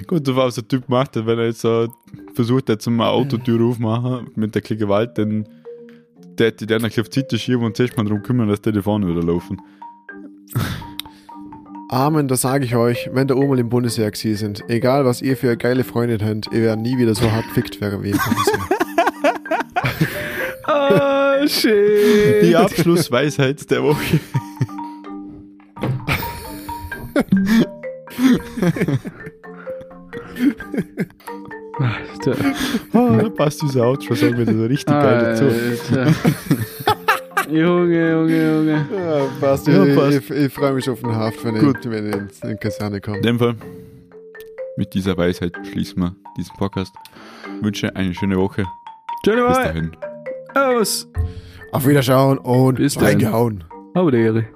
Gut, 0.07 0.27
so 0.27 0.35
was 0.35 0.57
der 0.57 0.67
Typ 0.67 0.89
macht, 0.89 1.15
wenn 1.15 1.39
er 1.39 1.47
jetzt 1.47 1.61
so 1.61 1.87
versucht, 2.35 2.69
jetzt 2.69 2.89
mal 2.89 3.05
eine 3.05 3.13
Autotür 3.13 3.65
aufmachen 3.65 4.31
mit 4.35 4.55
der 4.55 4.63
Gewalt, 4.63 5.17
dann 5.19 5.47
der 6.39 6.51
die 6.53 6.67
dann 6.67 6.85
auf 6.85 6.93
die 6.93 7.21
Seite 7.21 7.39
schieben 7.39 7.65
und 7.65 7.77
sich 7.77 7.97
mal 7.97 8.05
darum 8.05 8.23
kümmern, 8.23 8.49
dass 8.49 8.61
die 8.61 8.71
Telefone 8.71 9.07
wieder 9.07 9.23
laufen. 9.23 9.61
Amen, 11.93 12.27
das 12.27 12.41
sage 12.41 12.65
ich 12.65 12.75
euch, 12.75 13.11
wenn 13.13 13.29
der 13.29 13.37
Omel 13.37 13.59
im 13.59 13.69
Bundesheer 13.69 14.11
gewesen 14.11 14.37
sind. 14.39 14.71
Egal, 14.71 15.05
was 15.05 15.21
ihr 15.21 15.37
für 15.37 15.49
eine 15.49 15.59
geile 15.59 15.85
Freundin 15.85 16.27
habt, 16.27 16.51
ihr 16.51 16.63
werdet 16.63 16.81
nie 16.81 16.97
wieder 16.97 17.15
so 17.15 17.31
hart 17.31 17.47
gefickt 17.49 17.83
werden 17.83 18.03
wie 18.03 18.13
im 18.13 18.19
Bundesheer. 18.19 18.61
Oh, 20.69 21.47
shit. 21.47 22.45
Die 22.45 22.57
Abschlussweisheit 22.57 23.71
der 23.71 23.83
Woche. 23.83 24.21
Alter. 31.79 32.37
Oh, 32.95 33.19
da 33.21 33.29
passt 33.29 33.61
dieser 33.61 33.87
Outro-Song 33.87 34.39
wieder 34.39 34.55
so 34.55 34.65
richtig 34.65 34.95
geil 34.95 35.19
dazu. 35.19 35.45
Junge, 37.51 38.11
Junge, 38.11 38.53
Junge. 38.53 38.87
Ja, 38.95 39.27
passt. 39.41 39.67
Ja, 39.67 39.85
ich, 39.85 39.95
passt. 39.97 40.17
Ich, 40.19 40.31
ich 40.31 40.53
freue 40.53 40.73
mich 40.73 40.89
auf 40.89 41.01
den 41.01 41.15
Haft, 41.15 41.45
wenn 41.45 41.59
Gut. 41.59 41.85
ich, 41.85 41.91
wenn 41.91 42.09
ich 42.09 42.15
in, 42.15 42.29
in 42.43 42.49
die 42.51 42.57
Kaserne 42.57 43.01
komme. 43.01 43.19
In 43.19 43.23
dem 43.23 43.39
Fall, 43.39 43.57
mit 44.77 44.95
dieser 44.95 45.17
Weisheit 45.17 45.53
schließen 45.71 46.03
wir 46.03 46.17
diesen 46.37 46.57
Podcast. 46.57 46.95
Wünsche 47.61 47.95
eine 47.95 48.15
schöne 48.15 48.37
Woche. 48.37 48.65
Schöne 49.25 49.47
Bis 49.47 49.57
Woche. 49.57 49.63
dahin. 49.65 49.97
Aus. 50.55 51.09
Auf 51.73 51.87
Wiederschauen 51.87 52.39
und 52.39 52.77
Bis 52.77 53.01
reingehauen. 53.01 53.65
Aber 53.95 54.11
der 54.11 54.21
Ehre. 54.21 54.47